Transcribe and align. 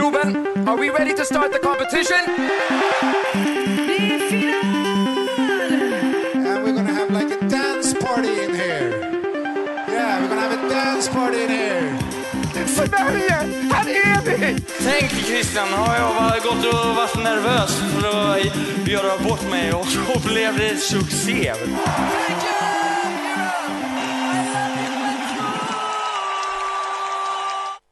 Globen, 0.00 0.66
are 0.66 0.78
we 0.78 0.88
ready 0.88 1.12
to 1.12 1.26
start 1.26 1.52
the 1.52 1.58
competition? 1.58 2.16
And 6.48 6.64
we're 6.64 6.72
gonna 6.72 6.94
have 6.94 7.10
like 7.10 7.30
a 7.30 7.48
dance 7.50 7.92
party 7.92 8.32
in 8.44 8.54
here. 8.54 8.88
Yeah, 9.88 10.22
we're 10.22 10.28
gonna 10.28 10.40
have 10.40 10.64
a 10.64 10.68
dance 10.70 11.06
party 11.06 11.42
in 11.42 11.50
here. 11.50 11.98
Sverige, 12.66 13.38
här 13.72 13.88
är 13.88 14.20
vi! 14.24 14.56
Tänk 14.84 15.10
Christian, 15.10 15.68
har 15.68 15.94
jag 15.94 16.14
bara 16.14 16.38
gått 16.38 16.64
och 16.74 16.96
varit 16.96 17.24
nervös 17.24 17.76
för 17.92 18.08
att 18.08 18.88
göra 18.88 19.18
bort 19.18 19.50
mig 19.50 19.72
och 19.72 19.86
så 19.86 20.28
blev 20.28 20.58
det 20.58 20.76
succé. 20.76 21.52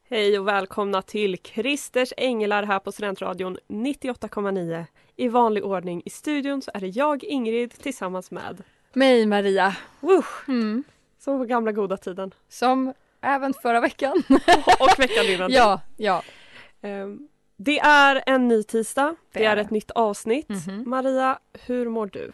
Hej 0.09 0.39
och 0.39 0.47
välkomna 0.47 1.01
till 1.01 1.37
Christers 1.43 2.13
Änglar 2.17 2.63
här 2.63 2.79
på 2.79 2.91
Studentradion 2.91 3.57
98,9. 3.67 4.85
I 5.15 5.27
vanlig 5.27 5.65
ordning 5.65 6.01
i 6.05 6.09
studion 6.09 6.61
så 6.61 6.71
är 6.73 6.79
det 6.79 6.87
jag 6.87 7.23
Ingrid 7.23 7.71
tillsammans 7.71 8.31
med 8.31 8.63
Mig 8.93 9.25
Maria. 9.25 9.75
Mm. 10.47 10.83
som 11.19 11.37
på 11.39 11.45
gamla 11.45 11.71
goda 11.71 11.97
tiden. 11.97 12.33
Som 12.49 12.93
även 13.21 13.53
förra 13.53 13.81
veckan. 13.81 14.23
Och 14.79 14.99
veckan 14.99 15.25
innan. 15.25 15.51
ja, 15.51 15.81
ja. 15.97 16.23
Ehm, 16.81 17.27
Det 17.57 17.79
är 17.79 18.23
en 18.25 18.47
ny 18.47 18.63
tisdag. 18.63 19.15
Det, 19.33 19.39
Det 19.39 19.45
är 19.45 19.57
ett 19.57 19.69
nytt 19.71 19.91
avsnitt. 19.91 20.49
Mhm. 20.49 20.89
Maria, 20.89 21.39
hur 21.65 21.89
mår 21.89 22.05
du? 22.07 22.31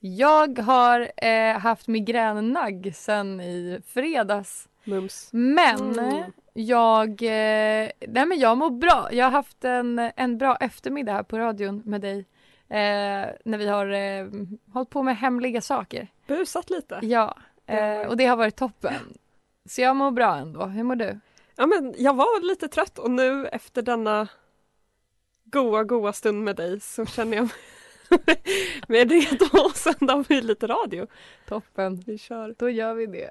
Jag 0.00 0.58
har 0.58 1.10
eh, 1.16 1.58
haft 1.58 1.86
migrännagg 1.88 2.92
sen 2.94 3.40
i 3.40 3.80
fredags. 3.86 4.68
Mums? 4.84 5.28
Men 5.32 5.98
Mm. 5.98 6.32
Jag, 6.58 7.22
eh, 7.22 7.90
nej 8.08 8.26
men 8.26 8.38
jag 8.38 8.58
mår 8.58 8.70
bra. 8.70 9.08
Jag 9.12 9.24
har 9.24 9.32
haft 9.32 9.64
en, 9.64 9.98
en 10.16 10.38
bra 10.38 10.56
eftermiddag 10.56 11.12
här 11.12 11.22
på 11.22 11.38
radion 11.38 11.82
med 11.84 12.00
dig. 12.00 12.18
Eh, 12.68 13.28
när 13.44 13.58
vi 13.58 13.68
har 13.68 13.86
eh, 13.86 14.26
hållit 14.72 14.90
på 14.90 15.02
med 15.02 15.16
hemliga 15.16 15.60
saker. 15.60 16.08
Busat 16.26 16.70
lite? 16.70 16.98
Ja, 17.02 17.36
eh, 17.66 18.00
och 18.00 18.16
det 18.16 18.26
har 18.26 18.36
varit 18.36 18.56
toppen. 18.56 19.18
Så 19.68 19.80
jag 19.80 19.96
mår 19.96 20.10
bra 20.10 20.36
ändå. 20.36 20.66
Hur 20.66 20.82
mår 20.82 20.96
du? 20.96 21.20
Ja 21.56 21.66
men 21.66 21.94
jag 21.98 22.14
var 22.14 22.46
lite 22.48 22.68
trött 22.68 22.98
och 22.98 23.10
nu 23.10 23.46
efter 23.46 23.82
denna 23.82 24.28
goa, 25.44 25.84
goa 25.84 26.12
stund 26.12 26.44
med 26.44 26.56
dig 26.56 26.80
så 26.80 27.06
känner 27.06 27.36
jag 27.36 27.42
mig 27.44 27.54
redo 28.88 29.66
att 29.66 29.76
sända 29.76 30.14
av 30.14 30.26
lite 30.28 30.66
radio. 30.66 31.06
Toppen. 31.48 32.02
Vi 32.06 32.18
kör. 32.18 32.54
Då 32.58 32.70
gör 32.70 32.94
vi 32.94 33.06
det. 33.06 33.30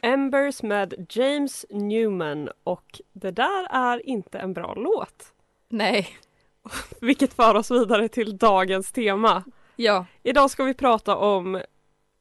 Embers 0.00 0.62
med 0.62 1.06
James 1.10 1.66
Newman 1.70 2.48
och 2.64 3.00
det 3.12 3.30
där 3.30 3.66
är 3.70 4.06
inte 4.06 4.38
en 4.38 4.52
bra 4.52 4.74
låt. 4.74 5.32
Nej. 5.68 6.08
Vilket 7.00 7.32
för 7.32 7.54
oss 7.54 7.70
vidare 7.70 8.08
till 8.08 8.38
dagens 8.38 8.92
tema. 8.92 9.44
Ja. 9.76 10.06
Idag 10.22 10.50
ska 10.50 10.64
vi 10.64 10.74
prata 10.74 11.16
om 11.16 11.62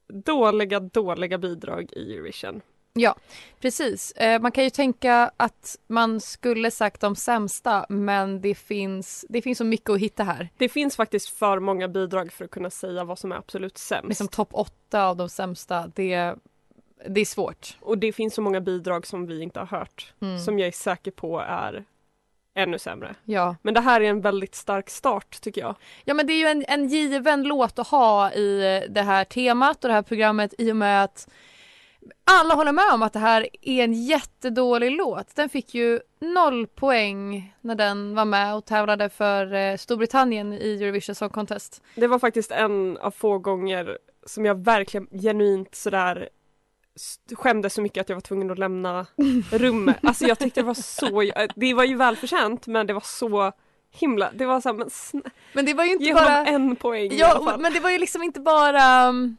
dåliga, 0.07 0.79
dåliga 0.79 1.37
bidrag 1.37 1.93
i 1.93 2.13
Eurovision. 2.13 2.61
Ja, 2.93 3.15
precis. 3.59 4.11
Eh, 4.11 4.41
man 4.41 4.51
kan 4.51 4.63
ju 4.63 4.69
tänka 4.69 5.31
att 5.37 5.77
man 5.87 6.21
skulle 6.21 6.71
sagt 6.71 7.01
de 7.01 7.15
sämsta 7.15 7.85
men 7.89 8.41
det 8.41 8.55
finns, 8.55 9.25
det 9.29 9.41
finns 9.41 9.57
så 9.57 9.63
mycket 9.63 9.89
att 9.89 9.99
hitta 9.99 10.23
här. 10.23 10.49
Det 10.57 10.69
finns 10.69 10.95
faktiskt 10.95 11.29
för 11.29 11.59
många 11.59 11.87
bidrag 11.87 12.31
för 12.31 12.45
att 12.45 12.51
kunna 12.51 12.69
säga 12.69 13.03
vad 13.03 13.19
som 13.19 13.31
är 13.31 13.35
absolut 13.35 13.77
sämst. 13.77 14.07
Liksom 14.07 14.27
topp 14.27 14.49
åtta 14.51 15.03
av 15.05 15.17
de 15.17 15.29
sämsta, 15.29 15.87
det, 15.95 16.35
det 17.07 17.21
är 17.21 17.25
svårt. 17.25 17.77
Och 17.79 17.97
det 17.97 18.13
finns 18.13 18.33
så 18.33 18.41
många 18.41 18.61
bidrag 18.61 19.07
som 19.07 19.25
vi 19.27 19.41
inte 19.41 19.59
har 19.59 19.67
hört 19.67 20.13
Mm. 20.21 20.39
som 20.39 20.59
jag 20.59 20.67
är 20.67 20.71
säker 20.71 21.11
på 21.11 21.39
är 21.39 21.85
ännu 22.53 22.79
sämre. 22.79 23.15
Ja. 23.23 23.55
Men 23.61 23.73
det 23.73 23.81
här 23.81 24.01
är 24.01 24.09
en 24.09 24.21
väldigt 24.21 24.55
stark 24.55 24.89
start 24.89 25.41
tycker 25.41 25.61
jag. 25.61 25.75
ja, 26.05 26.13
men 26.13 26.27
det 26.27 26.33
är 26.33 26.37
ju 26.39 26.45
en, 26.47 26.65
en 26.67 26.87
given 26.87 27.43
låt 27.43 27.79
att 27.79 27.87
ha 27.87 28.31
i 28.31 28.85
det 28.89 29.01
här 29.01 29.23
temat 29.25 29.83
och 29.83 29.87
det 29.87 29.93
här 29.93 30.01
programmet 30.01 30.53
i 30.57 30.71
och 30.71 30.75
med 30.75 31.03
att 31.03 31.27
alla 32.23 32.53
håller 32.55 32.71
med 32.71 32.85
om 32.93 33.03
att 33.03 33.13
det 33.13 33.19
här 33.19 33.47
är 33.61 33.83
en 33.83 33.93
jättedålig 33.93 34.91
låt. 34.91 35.35
Den 35.35 35.49
fick 35.49 35.73
ju 35.75 35.99
noll 36.19 36.67
poäng 36.67 37.53
när 37.61 37.75
den 37.75 38.15
var 38.15 38.25
med 38.25 38.55
och 38.55 38.65
tävlade 38.65 39.09
för 39.09 39.53
eh, 39.53 39.77
Storbritannien 39.77 40.53
i 40.53 40.83
Eurovision 40.83 41.15
Song 41.15 41.29
Contest. 41.29 41.81
Det 41.95 42.07
var 42.07 42.19
faktiskt 42.19 42.51
en 42.51 42.97
av 42.97 43.11
få 43.11 43.37
gånger 43.37 43.97
som 44.25 44.45
jag 44.45 44.63
verkligen 44.63 45.07
genuint 45.21 45.75
sådär 45.75 46.29
skämdes 47.35 47.73
så 47.73 47.81
mycket 47.81 48.01
att 48.01 48.09
jag 48.09 48.15
var 48.15 48.21
tvungen 48.21 48.51
att 48.51 48.59
lämna 48.59 49.05
rummet. 49.51 49.97
Alltså 50.03 50.25
jag 50.25 50.39
tyckte 50.39 50.61
det 50.61 50.65
var 50.65 50.73
så, 50.73 51.31
det 51.55 51.73
var 51.73 51.83
ju 51.83 51.95
välförtjänt 51.95 52.67
men 52.67 52.87
det 52.87 52.93
var 52.93 53.03
så 53.05 53.51
himla, 53.93 54.31
det 54.33 54.45
var 54.45 54.61
såhär 54.61 54.73
men 54.75 54.89
Men 55.53 55.65
det 55.65 55.73
var 55.73 55.83
ju 55.85 55.91
inte 55.91 56.05
ge 56.05 56.13
bara... 56.13 56.45
en 56.45 56.75
poäng 56.75 57.11
i 57.11 57.23
alla 57.23 57.33
Ja, 57.39 57.45
fall. 57.51 57.59
men 57.61 57.73
det 57.73 57.79
var 57.79 57.89
ju 57.89 57.97
liksom 57.97 58.23
inte 58.23 58.39
bara 58.39 59.09
um, 59.09 59.37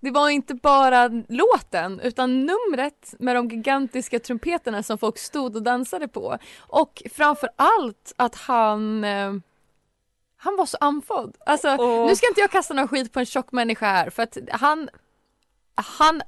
det 0.00 0.10
var 0.10 0.28
inte 0.28 0.54
bara 0.54 1.10
låten 1.28 2.00
utan 2.00 2.46
numret 2.46 3.14
med 3.18 3.36
de 3.36 3.48
gigantiska 3.48 4.18
trumpeterna 4.18 4.82
som 4.82 4.98
folk 4.98 5.18
stod 5.18 5.56
och 5.56 5.62
dansade 5.62 6.08
på. 6.08 6.38
Och 6.58 7.02
framför 7.12 7.48
allt 7.56 8.12
att 8.16 8.34
han 8.34 9.04
eh, 9.04 9.32
han 10.42 10.56
var 10.56 10.66
så 10.66 10.76
andfådd. 10.80 11.36
Alltså, 11.46 11.76
Åh. 11.78 12.06
nu 12.06 12.16
ska 12.16 12.28
inte 12.28 12.40
jag 12.40 12.50
kasta 12.50 12.74
någon 12.74 12.88
skit 12.88 13.12
på 13.12 13.20
en 13.20 13.26
tjock 13.26 13.52
människa 13.52 13.86
här 13.86 14.10
för 14.10 14.22
att 14.22 14.38
han 14.50 14.88
han, 15.74 16.22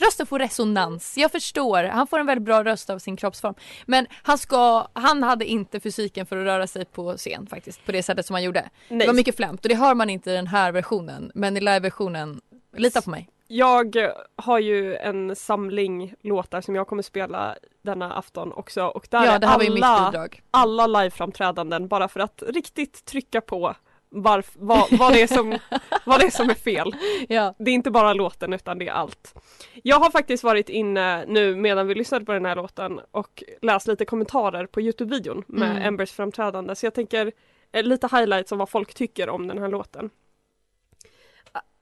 rösten 0.00 0.26
får 0.26 0.38
resonans. 0.38 1.18
Jag 1.18 1.32
förstår, 1.32 1.84
han 1.84 2.06
får 2.06 2.18
en 2.18 2.26
väldigt 2.26 2.44
bra 2.44 2.64
röst 2.64 2.90
av 2.90 2.98
sin 2.98 3.16
kroppsform. 3.16 3.54
Men 3.86 4.06
han 4.22 4.38
ska, 4.38 4.88
han 4.92 5.22
hade 5.22 5.44
inte 5.44 5.80
fysiken 5.80 6.26
för 6.26 6.36
att 6.36 6.44
röra 6.44 6.66
sig 6.66 6.84
på 6.84 7.16
scen 7.16 7.46
faktiskt 7.46 7.86
på 7.86 7.92
det 7.92 8.02
sättet 8.02 8.26
som 8.26 8.34
han 8.34 8.42
gjorde. 8.42 8.70
Nej. 8.88 8.98
Det 8.98 9.06
var 9.06 9.14
mycket 9.14 9.36
flämt 9.36 9.64
och 9.64 9.68
det 9.68 9.74
hör 9.74 9.94
man 9.94 10.10
inte 10.10 10.30
i 10.30 10.34
den 10.34 10.46
här 10.46 10.72
versionen. 10.72 11.32
Men 11.34 11.56
i 11.56 11.60
live-versionen, 11.60 12.40
lita 12.76 13.02
på 13.02 13.10
mig. 13.10 13.28
Jag 13.48 13.96
har 14.36 14.58
ju 14.58 14.96
en 14.96 15.36
samling 15.36 16.14
låtar 16.20 16.60
som 16.60 16.74
jag 16.74 16.86
kommer 16.86 17.02
spela 17.02 17.56
denna 17.82 18.14
afton 18.14 18.52
också 18.52 18.84
och 18.84 19.06
där 19.10 19.24
ja, 19.24 19.32
är 19.32 19.38
det 19.38 19.46
här 19.46 19.58
var 19.58 19.74
mitt 19.74 19.84
alla, 19.84 20.28
alla 20.50 20.86
liveframträdanden 20.86 21.88
bara 21.88 22.08
för 22.08 22.20
att 22.20 22.42
riktigt 22.46 23.04
trycka 23.04 23.40
på 23.40 23.74
varf, 24.14 24.50
vad, 24.58 24.98
vad, 24.98 25.12
det 25.12 25.22
är 25.22 25.26
som, 25.26 25.58
vad 26.06 26.20
det 26.20 26.26
är 26.26 26.30
som 26.30 26.50
är 26.50 26.54
fel. 26.54 26.94
Ja. 27.28 27.54
Det 27.58 27.70
är 27.70 27.74
inte 27.74 27.90
bara 27.90 28.12
låten 28.12 28.52
utan 28.52 28.78
det 28.78 28.88
är 28.88 28.92
allt. 28.92 29.34
Jag 29.82 30.00
har 30.00 30.10
faktiskt 30.10 30.44
varit 30.44 30.68
inne 30.68 31.24
nu 31.26 31.56
medan 31.56 31.86
vi 31.86 31.94
lyssnade 31.94 32.24
på 32.24 32.32
den 32.32 32.44
här 32.44 32.56
låten 32.56 33.00
och 33.10 33.42
läst 33.62 33.86
lite 33.86 34.04
kommentarer 34.04 34.66
på 34.66 34.80
Youtube-videon 34.80 35.44
med 35.46 35.70
Mm. 35.70 35.82
Embers 35.82 36.12
framträdande 36.12 36.74
så 36.74 36.86
jag 36.86 36.94
tänker 36.94 37.32
eh, 37.72 37.82
lite 37.82 38.08
highlights 38.12 38.52
om 38.52 38.58
vad 38.58 38.68
folk 38.68 38.94
tycker 38.94 39.28
om 39.28 39.46
den 39.46 39.58
här 39.58 39.68
låten. 39.68 40.10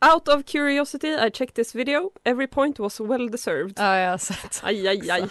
Out 0.00 0.28
of 0.28 0.44
curiosity 0.46 1.14
I 1.14 1.30
checked 1.30 1.54
this 1.54 1.74
video. 1.74 2.10
Every 2.24 2.46
point 2.46 2.78
was 2.78 3.00
well 3.00 3.28
deserved. 3.28 3.78
Ja, 3.78 3.96
jag 3.96 4.10
har 4.10 4.18
sett. 4.18 4.60
Aj, 4.64 4.88
aj, 4.88 5.10
aj. 5.10 5.28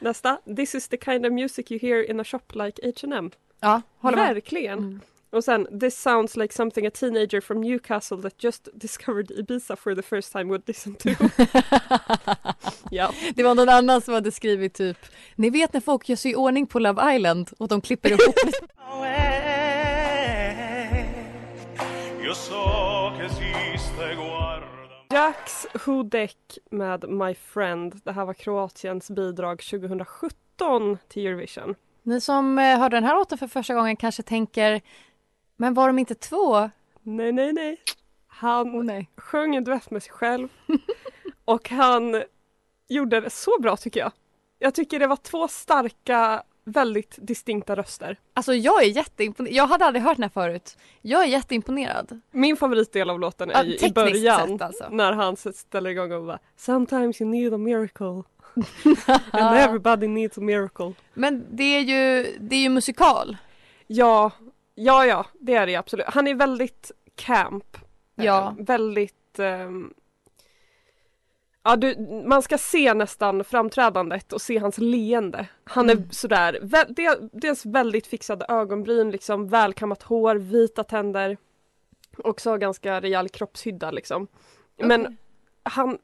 Nästa. 0.00 0.38
This 0.56 0.74
is 0.74 0.88
the 0.88 0.96
kind 0.96 1.26
of 1.26 1.32
music 1.32 1.70
you 1.70 1.78
hear 1.78 2.02
in 2.10 2.20
a 2.20 2.24
shop 2.24 2.54
like 2.54 2.80
H&M. 2.82 3.30
Ja, 3.60 3.82
håller 3.98 4.16
med. 4.16 4.34
Verkligen. 4.34 4.78
Mm. 4.78 5.00
Och 5.30 5.44
sen, 5.44 5.80
this 5.80 5.98
sounds 5.98 6.36
like 6.36 6.54
something 6.54 6.86
a 6.86 6.90
teenager 6.90 7.40
from 7.40 7.60
Newcastle 7.60 8.16
that 8.22 8.44
just 8.44 8.68
discovered 8.74 9.30
Ibiza 9.30 9.76
for 9.76 9.94
the 9.94 10.02
first 10.02 10.32
time 10.32 10.48
would 10.48 10.62
listen 10.68 10.94
to. 10.94 11.08
ja. 12.90 13.12
Det 13.34 13.42
var 13.42 13.54
någon 13.54 13.68
annan 13.68 14.00
som 14.00 14.14
hade 14.14 14.32
skrivit 14.32 14.74
typ 14.74 14.98
Ni 15.34 15.50
vet 15.50 15.72
när 15.72 15.80
folk 15.80 16.08
gör 16.08 16.16
sig 16.16 16.30
i 16.30 16.34
ordning 16.34 16.66
på 16.66 16.78
Love 16.78 17.14
Island 17.14 17.50
och 17.58 17.68
de 17.68 17.80
klipper 17.80 18.08
ihop 18.08 18.20
Jax 25.16 25.66
Hudek 25.84 26.58
med 26.70 27.10
My 27.10 27.34
Friend. 27.34 28.00
Det 28.04 28.12
här 28.12 28.24
var 28.24 28.34
Kroatiens 28.34 29.10
bidrag 29.10 29.62
2017 29.62 30.98
till 31.08 31.26
Eurovision. 31.26 31.74
Ni 32.02 32.20
som 32.20 32.58
eh, 32.58 32.78
hörde 32.78 32.96
den 32.96 33.04
här 33.04 33.14
låten 33.14 33.38
för 33.38 33.46
första 33.46 33.74
gången 33.74 33.96
kanske 33.96 34.22
tänker 34.22 34.80
Men 35.56 35.74
var 35.74 35.86
de 35.86 35.98
inte 35.98 36.14
två? 36.14 36.70
Nej, 37.02 37.32
nej, 37.32 37.52
nej. 37.52 37.82
Han 38.26 38.74
Åh 38.74 38.84
nej. 38.84 39.10
sjöng 39.16 39.56
en 39.56 39.64
duett 39.64 39.90
med 39.90 40.02
sig 40.02 40.12
själv 40.12 40.48
och 41.44 41.70
han 41.70 42.22
gjorde 42.88 43.20
det 43.20 43.30
så 43.30 43.60
bra 43.60 43.76
tycker 43.76 44.00
jag. 44.00 44.12
Jag 44.58 44.74
tycker 44.74 44.98
det 44.98 45.06
var 45.06 45.16
två 45.16 45.48
starka, 45.48 46.42
väldigt 46.66 47.18
distinkta 47.18 47.76
röster. 47.76 48.16
Alltså 48.34 48.54
jag 48.54 48.82
är 48.82 48.86
jätteimponerad. 48.88 49.54
Jag 49.54 49.66
hade 49.66 49.84
aldrig 49.84 50.02
hört 50.04 50.16
den 50.16 50.22
här 50.22 50.30
förut. 50.30 50.78
Jag 51.02 51.22
är 51.22 51.26
jätteimponerad. 51.26 52.20
Min 52.30 52.56
favoritdel 52.56 53.10
av 53.10 53.20
låten 53.20 53.50
Ja, 53.52 53.58
är 53.58 53.64
ju 53.64 53.76
i 53.76 53.92
början 53.92 54.48
sett 54.48 54.62
alltså. 54.62 54.88
när 54.90 55.12
han 55.12 55.36
ställer 55.36 55.90
igång 55.90 56.12
och 56.12 56.24
bara 56.24 56.38
Sometimes 56.56 57.20
you 57.20 57.30
need 57.30 57.54
a 57.54 57.58
miracle 57.58 58.22
and 59.30 59.56
everybody 59.56 60.08
needs 60.08 60.38
a 60.38 60.40
miracle. 60.40 60.92
Men 61.14 61.44
det 61.50 61.64
är 61.64 61.80
ju, 61.80 62.36
det 62.40 62.56
är 62.56 62.60
ju 62.60 62.68
musikal. 62.68 63.36
Ja, 63.86 64.30
ja, 64.74 65.06
ja, 65.06 65.26
det 65.40 65.54
är 65.54 65.66
det 65.66 65.76
absolut. 65.76 66.06
Han 66.08 66.26
är 66.26 66.34
väldigt 66.34 66.90
camp. 67.14 67.76
Ja. 68.14 68.54
Eh, 68.58 68.64
väldigt 68.64 69.38
ehm, 69.38 69.94
Ja, 71.68 71.76
du, 71.76 71.96
man 72.26 72.42
ska 72.42 72.58
se 72.58 72.94
nästan 72.94 73.44
framträdandet 73.44 74.32
och 74.32 74.40
se 74.42 74.58
hans 74.58 74.78
leende. 74.78 75.46
Han 75.64 75.90
är 75.90 75.94
Mm. 75.96 76.10
sådär, 76.10 76.58
vä- 76.62 76.94
del, 76.94 77.28
dels 77.32 77.66
väldigt 77.66 78.06
fixade 78.06 78.46
ögonbryn, 78.48 79.10
liksom 79.10 79.48
välkammat 79.48 80.02
hår, 80.02 80.36
vita 80.36 80.84
tänder. 80.84 81.36
Också 82.18 82.56
ganska 82.56 83.00
rejäl 83.00 83.28
kroppshydda 83.28 83.90
liksom. 83.90 84.28
Men 84.78 85.00
Okej. 85.06 85.16
han, 85.62 85.98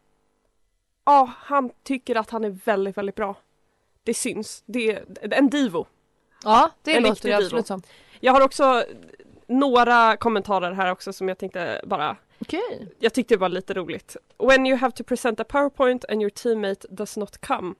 ja, 1.04 1.30
han 1.38 1.70
tycker 1.82 2.16
att 2.16 2.30
han 2.30 2.44
är 2.44 2.50
väldigt, 2.64 2.96
väldigt 2.96 3.14
bra. 3.16 3.36
Det 4.04 4.14
syns. 4.14 4.62
Det 4.66 4.90
är 4.92 5.04
en 5.34 5.50
divo. 5.50 5.86
Ja, 6.44 6.70
det 6.82 6.96
En 6.96 7.02
låter 7.02 7.28
det 7.28 7.36
divo. 7.36 7.44
absolut 7.46 7.66
som. 7.66 7.82
Jag 8.20 8.32
har 8.32 8.40
också 8.44 8.84
några 9.46 10.16
kommentarer 10.16 10.72
här 10.72 10.90
också 10.92 11.12
som 11.12 11.28
jag 11.28 11.38
tänkte 11.38 11.80
bara 11.84 12.16
Okej. 12.42 12.88
Jag 12.98 13.14
tyckte 13.14 13.34
det 13.34 13.38
var 13.38 13.48
lite 13.48 13.74
roligt. 13.74 14.16
When 14.38 14.66
you 14.66 14.76
have 14.78 14.92
to 14.92 15.04
present 15.04 15.40
a 15.40 15.44
powerpoint 15.44 16.04
and 16.08 16.20
your 16.22 16.30
teammate 16.30 16.86
does 16.90 17.16
not 17.16 17.40
come. 17.46 17.74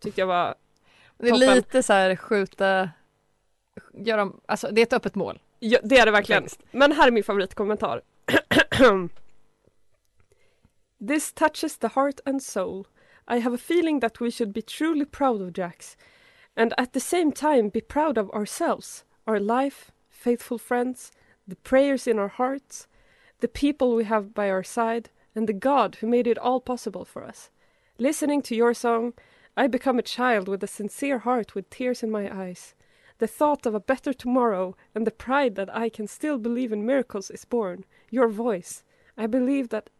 Tyckte 0.00 0.20
jag 0.20 0.26
var, 0.26 0.54
Det 1.18 1.28
är 1.28 1.32
Toppen. 1.32 1.54
lite 1.54 1.82
så 1.82 1.92
här 1.92 2.16
skjuta, 2.16 2.90
gör 3.94 4.18
dem, 4.18 4.40
alltså 4.46 4.68
det 4.72 4.80
är 4.80 4.82
ett 4.82 4.92
öppet 4.92 5.14
mål. 5.14 5.40
ja, 5.58 5.78
det 5.82 5.98
är 5.98 6.06
det 6.06 6.12
verkligen. 6.12 6.46
Men 6.70 6.92
här 6.92 7.06
är 7.06 7.10
min 7.10 7.24
favoritkommentar. 7.24 8.02
This 11.08 11.32
touches 11.32 11.78
the 11.78 11.88
heart 11.88 12.20
and 12.26 12.42
soul. 12.42 12.86
I 13.26 13.38
have 13.38 13.54
a 13.54 13.58
feeling 13.58 14.00
that 14.00 14.20
we 14.20 14.30
should 14.30 14.52
be 14.52 14.62
truly 14.62 15.04
proud 15.04 15.42
of 15.42 15.58
Jax. 15.58 15.96
And 16.56 16.74
at 16.76 16.92
the 16.92 17.00
same 17.00 17.32
time 17.32 17.70
be 17.70 17.80
proud 17.80 18.18
of 18.18 18.30
ourselves, 18.30 19.04
our 19.26 19.40
life, 19.40 19.90
faithful 20.10 20.58
friends, 20.58 21.12
the 21.48 21.56
prayers 21.56 22.06
in 22.06 22.18
our 22.18 22.28
hearts, 22.28 22.88
the 23.42 23.48
people 23.48 23.96
we 23.96 24.04
have 24.04 24.32
by 24.32 24.48
our 24.48 24.62
side, 24.62 25.10
and 25.34 25.48
the 25.48 25.52
God 25.52 25.96
who 25.96 26.06
made 26.06 26.28
it 26.28 26.38
all 26.38 26.60
possible 26.60 27.04
for 27.04 27.24
us. 27.24 27.50
Listening 27.98 28.40
to 28.42 28.54
your 28.54 28.72
song, 28.72 29.14
I 29.56 29.66
become 29.66 29.98
a 29.98 30.10
child 30.16 30.46
with 30.46 30.62
a 30.62 30.68
sincere 30.68 31.18
heart 31.18 31.56
with 31.56 31.68
tears 31.68 32.04
in 32.04 32.10
my 32.10 32.32
eyes. 32.32 32.74
The 33.18 33.26
thought 33.26 33.66
of 33.66 33.74
a 33.74 33.80
better 33.80 34.12
tomorrow 34.12 34.76
and 34.94 35.04
the 35.04 35.10
pride 35.10 35.56
that 35.56 35.74
I 35.74 35.88
can 35.88 36.06
still 36.06 36.38
believe 36.38 36.72
in 36.72 36.86
miracles 36.86 37.32
is 37.32 37.44
born. 37.44 37.84
Your 38.10 38.28
voice. 38.28 38.84
I 39.18 39.26
believe 39.26 39.70
that 39.70 39.90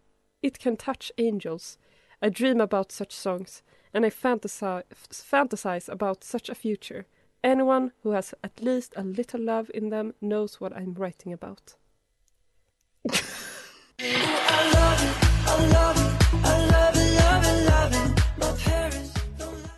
it 0.40 0.60
can 0.60 0.76
touch 0.76 1.10
angels. 1.18 1.78
I 2.22 2.28
dream 2.28 2.60
about 2.60 2.92
such 2.92 3.12
songs 3.12 3.62
and 3.92 4.06
I 4.06 4.10
fantasize, 4.10 4.84
fantasize 5.10 5.88
about 5.88 6.22
such 6.22 6.48
a 6.48 6.54
future. 6.54 7.06
Anyone 7.42 7.90
who 8.04 8.12
has 8.12 8.34
at 8.44 8.62
least 8.62 8.94
a 8.96 9.02
little 9.02 9.40
love 9.40 9.68
in 9.74 9.90
them 9.90 10.14
knows 10.20 10.60
what 10.60 10.76
I'm 10.76 10.94
writing 10.94 11.32
about. 11.32 11.74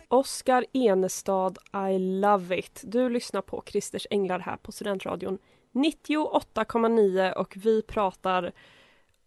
Oskar 0.07 0.65
Enestad, 0.73 1.57
I 1.73 1.99
love 1.99 2.59
it. 2.59 2.81
Du 2.83 3.09
lyssnar 3.09 3.41
på 3.41 3.63
Christers 3.65 4.07
Änglar 4.09 4.39
här 4.39 4.57
på 4.57 4.71
Studentradion 4.71 5.37
98,9 5.71 7.31
och 7.31 7.53
vi 7.57 7.81
pratar 7.81 8.51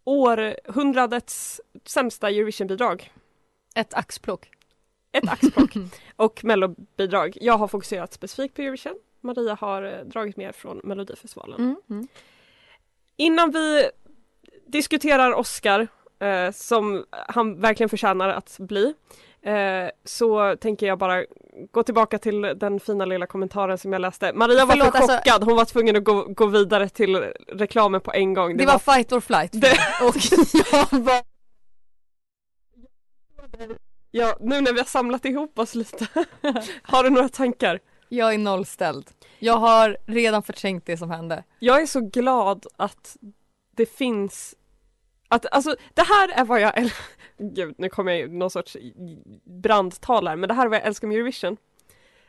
århundradets 0.03 1.61
sämsta 1.85 2.29
Eurovisionbidrag. 2.29 3.13
Ett 3.75 3.93
axplock. 3.93 4.49
Ett 5.11 5.29
axplock 5.29 5.73
och 6.15 6.43
mellobidrag. 6.43 7.37
Jag 7.41 7.57
har 7.57 7.67
fokuserat 7.67 8.13
specifikt 8.13 8.55
på 8.55 8.61
Eurovision. 8.61 8.99
Maria 9.21 9.53
har 9.53 9.83
eh, 9.83 10.05
dragit 10.05 10.37
mer 10.37 10.51
från 10.51 10.81
Melodifestivalen. 10.83 11.59
Mm. 11.59 11.75
Mm. 11.89 12.07
Innan 13.19 13.51
vi 13.51 13.89
diskuterar 14.67 15.33
Oscar 15.33 15.87
eh, 16.19 16.51
som 16.51 17.05
han 17.11 17.61
verkligen 17.61 17.89
förtjänar 17.89 18.29
att 18.29 18.55
bli 18.59 18.93
eh, 19.41 19.89
så 20.05 20.55
tänker 20.55 20.87
jag 20.87 20.97
bara 20.97 21.25
gå 21.71 21.83
tillbaka 21.83 22.19
till 22.19 22.41
den 22.41 22.79
fina 22.79 23.05
lilla 23.05 23.27
kommentaren 23.27 23.77
som 23.77 23.93
jag 23.93 23.99
läste. 24.01 24.33
Maria 24.33 24.65
var 24.65 24.73
Förlåt, 24.75 24.91
för 24.91 24.97
alltså- 24.97 25.17
chockad, 25.17 25.43
hon 25.43 25.55
var 25.55 25.65
tvungen 25.65 25.95
att 25.95 26.03
gå, 26.03 26.23
gå 26.23 26.45
vidare 26.45 26.89
till 26.89 27.15
reklamen 27.47 28.01
på 28.01 28.11
en 28.13 28.33
gång. 28.33 28.57
Det, 28.57 28.65
var 28.65 28.79
fight 28.93 29.11
or 29.11 29.19
flight. 29.19 29.51
Det- 29.51 29.77
Och 30.03 30.15
jag 30.91 30.99
var... 30.99 31.21
Ja, 34.11 34.37
nu 34.39 34.61
när 34.61 34.73
vi 34.73 34.79
har 34.79 34.85
samlat 34.85 35.25
ihop 35.25 35.59
oss 35.59 35.75
lite, 35.75 36.07
har 36.83 37.03
du 37.03 37.09
några 37.09 37.29
tankar? 37.29 37.79
Jag 38.09 38.33
är 38.33 38.37
nollställd. 38.37 39.09
Jag 39.39 39.57
har 39.57 39.97
redan 40.05 40.43
förträngt 40.43 40.85
det 40.85 40.97
som 40.97 41.09
hände. 41.11 41.43
Jag 41.59 41.81
är 41.81 41.85
så 41.85 42.01
glad 42.01 42.65
att 42.77 43.17
det 43.75 43.85
finns 43.85 44.55
att, 45.27 45.45
alltså 45.51 45.75
det 45.93 46.01
här 46.01 46.29
är 46.29 46.45
vad 46.45 46.61
jag 46.61 46.89
Gud, 47.37 47.75
nu 47.77 47.89
kommer 47.89 48.11
jag 48.11 48.21
i 48.21 48.27
någon 48.27 48.49
sorts 48.49 48.77
brandtal 49.43 50.27
här, 50.27 50.35
men 50.35 50.47
det 50.47 50.53
här 50.53 50.65
är 50.65 50.69
vad 50.69 50.77
jag 50.79 50.85
älskar 50.87 51.07
med 51.07 51.17
Eurovision. 51.17 51.57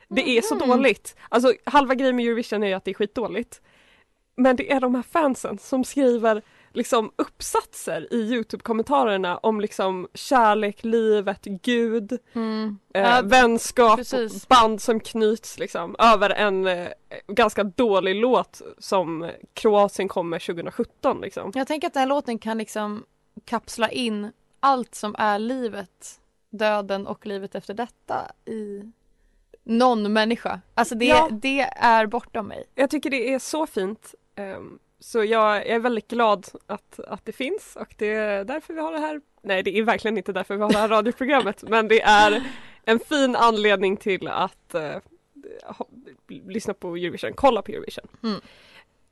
Det 0.08 0.28
är 0.28 0.42
så 0.42 0.54
Mhm. 0.54 0.68
dåligt. 0.68 1.16
Alltså 1.28 1.54
halva 1.64 1.94
grejen 1.94 2.16
med 2.16 2.26
Eurovision 2.26 2.62
är 2.62 2.66
ju 2.68 2.74
att 2.74 2.84
det 2.84 2.90
är 2.90 2.94
skitdåligt. 2.94 3.60
Men 4.36 4.56
det 4.56 4.72
är 4.72 4.80
de 4.80 4.94
här 4.94 5.02
fansen 5.02 5.58
som 5.58 5.84
skriver 5.84 6.42
liksom 6.72 7.12
uppsatser 7.16 8.12
i 8.14 8.16
Youtube-kommentarerna 8.16 9.36
om 9.38 9.60
liksom 9.60 10.08
kärlek, 10.14 10.84
livet, 10.84 11.44
Gud, 11.44 12.18
Mm. 12.32 12.78
eh, 12.94 13.02
Ja, 13.02 13.20
vänskap, 13.24 13.96
precis. 13.96 14.48
band 14.48 14.82
som 14.82 15.00
knyts 15.00 15.58
liksom 15.58 15.96
över 15.98 16.30
en 16.30 16.66
eh, 16.66 16.88
ganska 17.28 17.64
dålig 17.64 18.14
låt 18.16 18.62
som 18.78 19.30
Kroatien 19.54 20.08
kom 20.08 20.28
med 20.28 20.40
2017 20.42 21.20
liksom. 21.20 21.52
Jag 21.54 21.66
tänker 21.66 21.86
att 21.86 21.94
den 21.94 22.00
här 22.00 22.08
låten 22.08 22.38
kan 22.38 22.58
liksom 22.58 23.04
kapsla 23.44 23.90
in 23.90 24.32
allt 24.60 24.94
som 24.94 25.14
är 25.18 25.38
livet, 25.38 26.20
döden 26.50 27.06
och 27.06 27.26
livet 27.26 27.54
efter 27.54 27.74
detta 27.74 28.32
i 28.44 28.92
någon 29.64 30.12
människa. 30.12 30.60
Alltså 30.74 30.94
det, 30.94 31.04
Ja. 31.06 31.28
det 31.30 31.60
är 31.76 32.06
bortom 32.06 32.46
mig. 32.46 32.64
Jag 32.74 32.90
tycker 32.90 33.10
det 33.10 33.34
är 33.34 33.38
så 33.38 33.66
fint. 33.66 34.14
ehm, 34.36 34.78
så 35.00 35.24
jag, 35.24 35.56
jag 35.56 35.66
är 35.66 35.78
väldigt 35.78 36.08
glad 36.08 36.46
att, 36.66 37.00
att 37.00 37.24
det 37.24 37.32
finns 37.32 37.76
och 37.76 37.94
det 37.98 38.12
är 38.14 38.44
därför 38.44 38.74
vi 38.74 38.80
har 38.80 38.92
det 38.92 38.98
här. 38.98 39.20
Nej, 39.42 39.62
det 39.62 39.78
är 39.78 39.82
verkligen 39.82 40.18
inte 40.18 40.32
därför 40.32 40.56
vi 40.56 40.62
har 40.62 40.72
det 40.72 40.78
här 40.78 40.88
radioprogrammet, 40.88 41.62
men 41.68 41.88
det 41.88 42.02
är 42.02 42.42
en 42.84 42.98
fin 42.98 43.36
anledning 43.36 43.96
till 43.96 44.28
att 44.28 44.74
eh, 44.74 44.96
ha, 45.64 45.86
lyssna 46.28 46.74
på 46.74 46.96
Eurovision, 46.96 47.32
kolla 47.34 47.62
på 47.62 47.72
Eurovision. 47.72 48.08
Mm. 48.22 48.40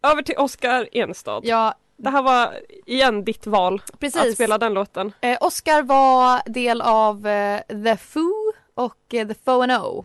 Över 0.02 0.22
till 0.22 0.38
Oscar 0.38 0.88
Enestad. 0.92 1.40
Ja, 1.44 1.74
Det 1.96 2.10
här 2.10 2.22
var 2.22 2.54
igen 2.86 3.24
ditt 3.24 3.46
val 3.46 3.82
att 3.92 4.00
precis. 4.00 4.34
spela 4.34 4.58
den 4.58 4.74
låten. 4.74 5.12
Eh, 5.20 5.38
Oscar 5.40 5.82
var 5.82 6.52
del 6.52 6.80
av 6.80 7.26
eh, 7.26 7.60
The 7.60 7.96
Foo 7.96 8.52
och 8.74 9.14
eh, 9.14 9.28
The 9.28 9.34
Fo 9.34 9.62
and 9.62 9.72
O 9.72 10.04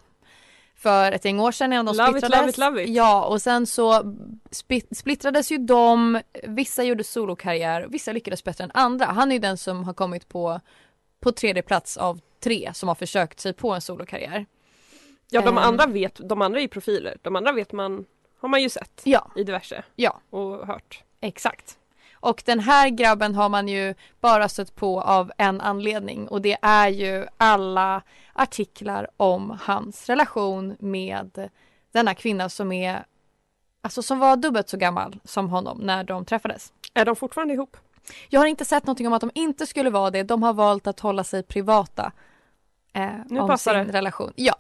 för 0.84 1.12
ett 1.12 1.26
gäng 1.26 1.40
år 1.40 1.52
sedan 1.52 1.74
innan 1.74 1.86
de 1.86 1.96
Love 1.98 2.10
it, 2.10 2.18
splittrades. 2.18 2.40
love 2.42 2.50
it, 2.50 2.58
love 2.58 2.84
it. 2.84 2.90
Ja, 2.96 3.26
och 3.26 3.42
sen 3.42 3.68
så 3.68 4.16
splittrades 4.92 5.52
ju 5.52 5.58
de. 5.58 6.22
Vissa 6.44 6.84
gjorde 6.84 7.04
solokarriär, 7.04 7.88
vissa 7.90 8.12
lyckades 8.12 8.44
bättre 8.44 8.64
än 8.64 8.72
andra. 8.74 9.06
Han 9.06 9.32
är 9.32 9.36
ju 9.36 9.40
den 9.40 9.58
som 9.58 9.84
har 9.84 9.94
kommit 9.94 10.30
på, 10.30 10.60
på 11.20 11.32
tredje 11.32 11.62
plats 11.62 11.98
av 11.98 12.20
tre 12.40 12.72
som 12.74 12.88
har 12.88 12.96
försökt 12.96 13.40
sig 13.40 13.54
på 13.54 13.72
en 13.74 13.82
solokarriär. 13.82 14.46
Ja, 15.30 15.42
de 15.42 15.48
Ehm. 15.48 15.58
andra 15.58 15.86
vet, 15.86 16.20
de 16.30 16.42
andra 16.42 16.62
är 16.62 16.68
profiler. 16.68 17.18
De 17.22 17.36
andra 17.36 17.52
vet 17.52 17.72
man, 17.72 18.06
har 18.40 18.50
man 18.50 18.62
ju 18.62 18.70
sett 18.70 19.02
Ja, 19.04 19.32
i 19.36 19.44
diverse 19.44 19.84
ja. 19.96 20.20
och 20.30 20.68
hört. 20.68 21.04
Exakt. 21.22 21.78
Och 22.14 22.44
den 22.46 22.60
här 22.60 22.90
grabben 22.90 23.36
har 23.36 23.50
man 23.50 23.68
ju 23.68 23.96
bara 24.22 24.50
stött 24.50 24.76
på 24.76 25.02
av 25.02 25.32
en 25.38 25.62
anledning 25.62 26.28
och 26.28 26.42
det 26.42 26.58
är 26.62 26.88
ju 26.90 27.26
alla 27.38 28.02
artiklar 28.34 29.08
om 29.18 29.58
hans 29.62 30.10
relation 30.10 30.76
med 30.80 31.50
denna 31.92 32.14
kvinna 32.16 32.50
som 32.50 32.72
är 32.72 33.06
Alltså 33.86 34.02
som 34.02 34.20
var 34.20 34.36
dubbelt 34.36 34.70
så 34.70 34.78
gammal 34.78 35.20
som 35.24 35.50
honom 35.50 35.78
när 35.78 36.04
de 36.04 36.26
träffades. 36.26 36.74
Är 36.94 37.06
de 37.06 37.16
fortfarande 37.16 37.54
ihop? 37.54 37.78
Jag 38.30 38.40
har 38.40 38.48
inte 38.48 38.66
sett 38.66 38.86
någonting 38.86 39.08
om 39.08 39.14
att 39.14 39.22
de 39.22 39.32
inte 39.36 39.68
skulle 39.68 39.90
vara 39.90 40.12
det. 40.12 40.24
De 40.24 40.44
har 40.44 40.54
valt 40.54 40.88
att 40.88 41.00
hålla 41.00 41.24
sig 41.24 41.44
privata. 41.44 42.12
Eh, 42.94 43.10
Nu 43.30 43.40
om 43.40 43.58
sin 43.58 43.74
det. 43.74 43.84
relation. 43.84 44.34
Ja. 44.36 44.56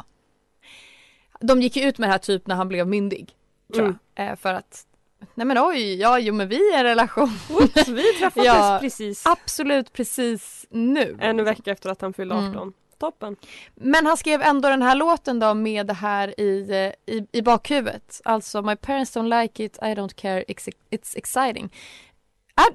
De 1.40 1.62
gick 1.62 1.76
ju 1.76 1.84
ut 1.84 1.98
med 1.98 2.10
det 2.10 2.12
här 2.12 2.20
typ 2.20 2.48
när 2.48 2.56
han 2.56 2.68
blev 2.68 2.88
myndig. 2.88 3.36
Tror 3.74 3.86
Mm. 3.86 3.98
jag. 4.16 4.28
Eh, 4.30 4.36
för 4.36 4.54
att 4.54 4.86
Nej 5.34 5.46
men 5.48 5.58
oj, 5.58 5.96
ja 5.96 6.20
jo 6.20 6.34
men 6.34 6.48
vi 6.48 6.56
är 6.74 6.76
i 6.76 6.78
en 6.78 6.84
relation. 6.84 7.30
Oops, 7.50 7.88
vi 7.88 8.14
träffades 8.14 8.46
Ja. 8.48 8.78
precis 8.82 9.26
Absolut 9.26 9.94
precis 9.94 10.66
nu. 10.70 11.18
en 11.20 11.44
vecka 11.44 11.72
efter 11.72 11.90
att 11.90 12.02
han 12.02 12.14
fyllde 12.14 12.36
Mm. 12.36 12.74
18. 13.04 13.14
Toppen. 13.14 13.36
Men 13.76 14.06
han 14.06 14.18
skrev 14.18 14.42
ändå 14.42 14.70
den 14.70 14.82
här 14.82 14.96
låten 14.96 15.40
då 15.40 15.54
med 15.54 15.88
det 15.88 15.94
här 15.94 16.40
i, 16.40 16.72
eh, 16.72 17.16
i, 17.16 17.28
i 17.32 17.42
bakhuvudet. 17.42 18.22
Alltså 18.26 18.62
My 18.62 18.76
parents 18.76 19.18
don't 19.18 19.42
like 19.42 19.64
it, 19.64 19.78
I 19.78 19.86
don't 19.86 20.16
care, 20.16 20.44
it's, 20.44 21.18
exciting. 21.18 21.74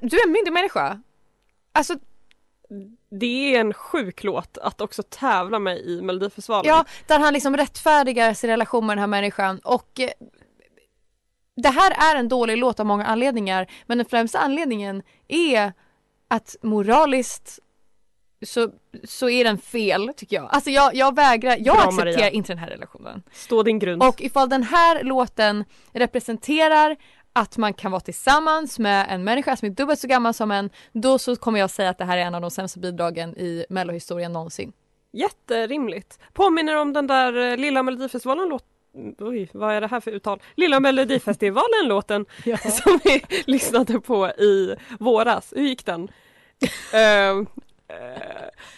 Du 0.01 0.17
är 0.17 0.27
en 0.27 0.33
myndig 0.33 0.53
människa. 0.53 1.01
Alltså 1.73 1.95
Det 3.11 3.55
är 3.55 3.61
en 3.61 3.75
sjuk 3.75 4.25
låt 4.25 4.59
att 4.59 4.81
också 4.81 5.03
tävla 5.03 5.59
med 5.59 5.79
i 5.79 6.03
Melodifestivalen. 6.03 6.69
Ja, 6.69 6.85
där 7.07 7.19
han 7.19 7.33
liksom 7.33 7.57
rättfärdigar 7.57 8.35
sin 8.35 8.51
relation 8.51 8.87
med 8.87 8.97
den 8.97 9.01
här 9.01 9.07
människan 9.07 9.59
och 9.59 10.01
eh, 10.01 10.11
det 11.57 11.69
här 11.69 12.13
är 12.13 12.19
en 12.19 12.29
dålig 12.29 12.59
låt 12.59 12.81
av 12.81 12.87
många 12.87 13.05
anledningar 13.05 13.67
men 13.87 13.99
den 13.99 14.07
främsta 14.07 14.39
anledningen 14.39 15.03
är 15.29 15.73
att 16.29 16.57
moraliskt 16.63 17.59
så, 18.43 18.71
så 19.05 19.29
är 19.29 19.45
den 19.45 19.59
fel 19.59 20.11
tycker 20.17 20.37
jag. 20.37 20.49
Alltså 20.51 20.71
jag, 20.71 20.95
jag 20.95 21.15
vägrar, 21.15 21.57
jag 21.61 21.77
Bra, 21.77 21.85
accepterar 21.85 22.13
Maria. 22.13 22.31
inte 22.31 22.53
den 22.53 22.59
här 22.59 22.71
relationen. 22.71 23.23
Stå 23.33 23.63
din 23.63 23.79
grund. 23.79 24.03
Och 24.03 24.23
ifall 24.23 24.49
den 24.49 24.63
här 24.63 25.03
låten 25.05 25.65
representerar 25.93 26.97
att 27.33 27.57
man 27.57 27.75
kan 27.75 27.91
vara 27.91 28.01
tillsammans 28.01 28.79
med 28.79 29.07
en 29.09 29.25
människa 29.25 29.57
som 29.57 29.67
är 29.67 29.71
dubbelt 29.71 30.01
så 30.01 30.07
gammal 30.09 30.35
som 30.35 30.51
en, 30.51 30.71
då 30.93 31.19
så 31.19 31.37
kommer 31.37 31.61
jag 31.61 31.71
säga 31.71 31.91
att 31.91 31.99
det 31.99 32.05
här 32.05 32.19
är 32.19 32.23
en 32.23 32.35
av 32.35 32.41
de 32.41 32.51
sämsta 32.51 32.81
bidragen 32.81 33.37
i 33.37 33.67
mellohistorien 33.71 34.33
någonsin. 34.33 34.73
Jätterimligt. 35.13 36.19
Påminner 36.33 36.77
om 36.77 36.93
den 36.93 37.07
där 37.07 37.51
eh, 37.53 37.57
lilla 37.57 37.83
Melodifestivalen 37.83 38.49
låt 38.49 38.65
Oj, 39.19 39.51
vad 39.53 39.75
är 39.75 39.81
det 39.81 39.87
här 39.87 40.01
för 40.01 40.11
uttal? 40.11 40.43
Lilla 40.55 40.81
Melodifestivalen 40.81 41.85
låten 41.89 42.27
som 42.85 43.01
vi 43.05 43.25
lyssnade 43.47 44.01
på 44.01 44.29
i 44.29 44.77
våras. 44.99 45.53
Hur 45.57 45.63
gick 45.65 45.87
den? 45.87 46.09
Eh, 46.93 47.49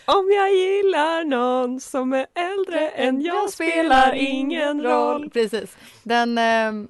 om 0.05 0.31
jag 0.37 0.53
gillar 0.55 1.25
någon 1.25 1.81
som 1.81 2.13
är 2.13 2.27
äldre 2.35 2.89
än 2.89 3.23
jag 3.23 3.51
spelar 3.51 4.15
ingen 4.15 4.83
roll. 4.83 5.31
Precis. 5.31 5.77
Den, 6.03 6.39
ehm, 6.39 6.89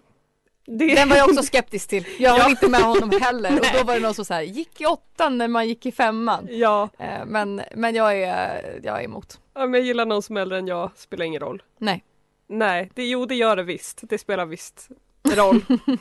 Det, 0.67 0.95
den 0.95 1.09
var 1.09 1.17
jag 1.17 1.29
också 1.31 1.43
skeptisk 1.43 1.89
till. 1.89 2.07
Jag 2.19 2.33
var 2.39 2.39
Ja. 2.39 2.51
inte 2.51 2.69
med 2.69 2.81
honom 2.81 3.11
heller 3.21 3.53
och 3.61 3.67
då 3.79 3.85
var 3.85 3.95
det 3.95 4.01
någon 4.01 4.15
som 4.15 4.25
så 4.25 4.35
här, 4.35 4.43
gick 4.43 4.81
i 4.81 4.87
åttan 4.87 5.39
när 5.39 5.49
man 5.49 5.69
gick 5.69 5.87
i 5.87 5.93
femman. 5.93 6.47
ja, 6.51 6.89
Eh, 6.99 7.25
Men, 7.27 7.63
men 7.75 7.95
jag, 7.95 8.23
är, 8.23 8.81
jag 8.83 9.01
är 9.01 9.05
emot. 9.05 9.41
om 9.53 9.75
jag 9.75 9.83
gillar 9.83 10.07
någon 10.07 10.23
som 10.23 10.37
är 10.37 10.41
äldre 10.41 10.59
än 10.59 10.67
jag 10.67 10.91
spelar 10.97 11.25
ingen 11.25 11.41
roll. 11.41 11.63
Nej. 11.79 12.05
Nej, 12.49 12.91
det, 12.95 13.05
jo 13.07 13.27
det 13.27 13.35
gör 13.35 13.57
det 13.57 13.63
visst. 13.63 14.01
Det 14.03 14.19
spelar 14.19 14.47
visst 14.47 14.89
roll. 15.37 15.65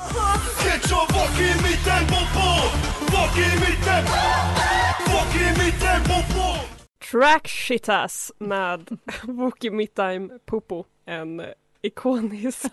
Your 0.00 1.06
fuck 1.06 1.40
i 1.40 1.54
mitten 1.62 2.06
popo! 2.06 2.48
Fuck 3.12 3.36
i 3.38 3.50
mitten! 3.60 4.04
Fuck 5.06 5.34
i 5.34 5.46
mitten 5.58 6.00
popo! 6.04 6.40
Track 7.10 7.48
Shitas 7.48 8.32
med 8.38 8.98
Wookie 9.22 9.70
Midtime 9.70 10.28
Popo. 10.46 10.84
En 11.06 11.42
ikonisk 11.82 12.66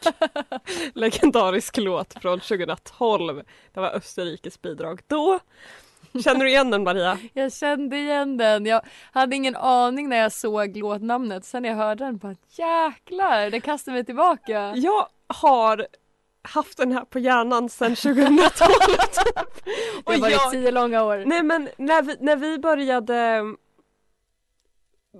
legendarisk 0.93 1.77
låt 1.77 2.13
från 2.21 2.39
2012. 2.39 3.41
Det 3.73 3.79
var 3.79 3.95
Österrikes 3.95 4.61
bidrag 4.61 5.01
då. 5.07 5.39
Känner 6.23 6.45
du 6.45 6.49
igen 6.49 6.71
den 6.71 6.83
Maria? 6.83 7.17
Jag 7.33 7.53
kände 7.53 7.97
igen 7.97 8.37
den. 8.37 8.65
Jag 8.65 8.81
hade 9.11 9.35
ingen 9.35 9.55
aning 9.55 10.09
när 10.09 10.17
jag 10.17 10.31
såg 10.31 10.77
låtnamnet. 10.77 11.45
Sen 11.45 11.61
när 11.61 11.69
jag 11.69 11.75
hörde 11.75 12.05
den 12.05 12.17
bara 12.17 12.35
jäklar, 12.49 13.49
det 13.49 13.59
kastade 13.59 13.95
mig 13.95 14.05
tillbaka. 14.05 14.73
Jag 14.75 15.07
har 15.27 15.87
haft 16.47 16.77
den 16.77 16.91
här 16.91 17.05
på 17.05 17.19
hjärnan 17.19 17.69
sedan 17.69 17.95
2012. 17.95 18.37
Det 20.05 20.11
har 20.13 20.19
varit 20.19 20.31
jag- 20.33 20.51
tio 20.51 20.71
långa 20.71 21.03
år. 21.03 21.23
Nej 21.25 21.43
men 21.43 21.69
när 21.77 22.01
vi, 22.01 22.15
när 22.19 22.35
vi 22.35 22.57
började 22.59 23.43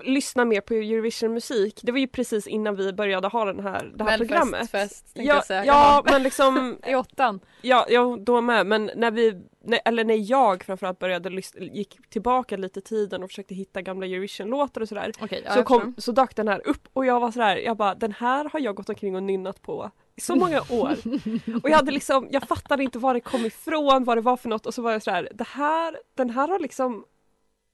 lyssna 0.04 0.46
mer 0.46 0.62
på 0.62 0.74
Eurovision 0.74 1.34
musik, 1.34 1.80
det 1.84 1.92
var 1.92 2.00
ju 2.00 2.08
precis 2.08 2.48
innan 2.48 2.76
vi 2.76 2.94
började 2.94 3.28
ha 3.28 3.46
den 3.46 3.60
här, 3.60 3.92
det 3.96 4.04
här 4.04 4.18
programmet. 4.18 4.72
Fest, 4.72 5.12
Ja, 5.14 5.24
jag 5.24 5.46
säga. 5.46 5.66
ja 5.66 6.04
men 6.06 6.24
liksom, 6.24 6.78
I 6.88 6.96
åttan. 6.96 7.40
ja, 7.62 7.86
ja 7.90 8.18
då 8.20 8.42
med, 8.42 8.66
men 8.66 8.92
när 8.96 9.12
vi, 9.12 9.42
när, 9.64 9.80
eller 9.86 10.04
när 10.04 10.32
jag 10.32 10.64
framförallt 10.64 11.00
började 11.00 11.30
lyssna, 11.30 11.62
gick 11.62 12.10
tillbaka 12.10 12.58
lite 12.58 12.80
i 12.80 12.82
tiden 12.82 13.24
och 13.24 13.30
försökte 13.30 13.56
hitta 13.56 13.82
gamla 13.82 14.06
Eurovision-låtar 14.06 14.82
och 14.82 14.90
sådär. 14.90 15.12
Okej, 15.22 15.44
ja, 15.46 15.54
så, 15.54 15.64
kom, 15.64 15.96
så 15.98 16.12
dök 16.12 16.36
den 16.36 16.48
här 16.48 16.68
upp 16.68 16.88
och 16.94 17.06
jag 17.06 17.20
var 17.20 17.32
sådär, 17.32 17.58
jag 17.58 17.78
bara 17.78 17.96
den 17.96 18.12
här 18.12 18.50
har 18.54 18.60
jag 18.60 18.76
gått 18.76 18.90
omkring 18.90 19.16
och 19.16 19.24
nynnat 19.24 19.62
på 19.62 19.92
i 20.16 20.22
så 20.22 20.36
många 20.36 20.62
år. 20.70 20.92
och 21.64 21.70
jag 21.70 21.76
hade 21.76 21.92
liksom, 21.92 22.28
jag 22.32 22.48
fattade 22.48 22.84
inte 22.84 23.00
var 23.00 23.14
det 23.14 23.20
kom 23.20 23.46
ifrån, 23.46 24.04
vad 24.04 24.18
det 24.18 24.22
var 24.22 24.38
för 24.38 24.50
något 24.50 24.66
och 24.66 24.74
så 24.74 24.82
var 24.82 24.92
jag 24.92 25.04
sådär, 25.04 25.30
det 25.34 25.48
här, 25.48 25.98
den 26.16 26.30
här 26.30 26.48
har 26.48 26.60
liksom 26.60 27.06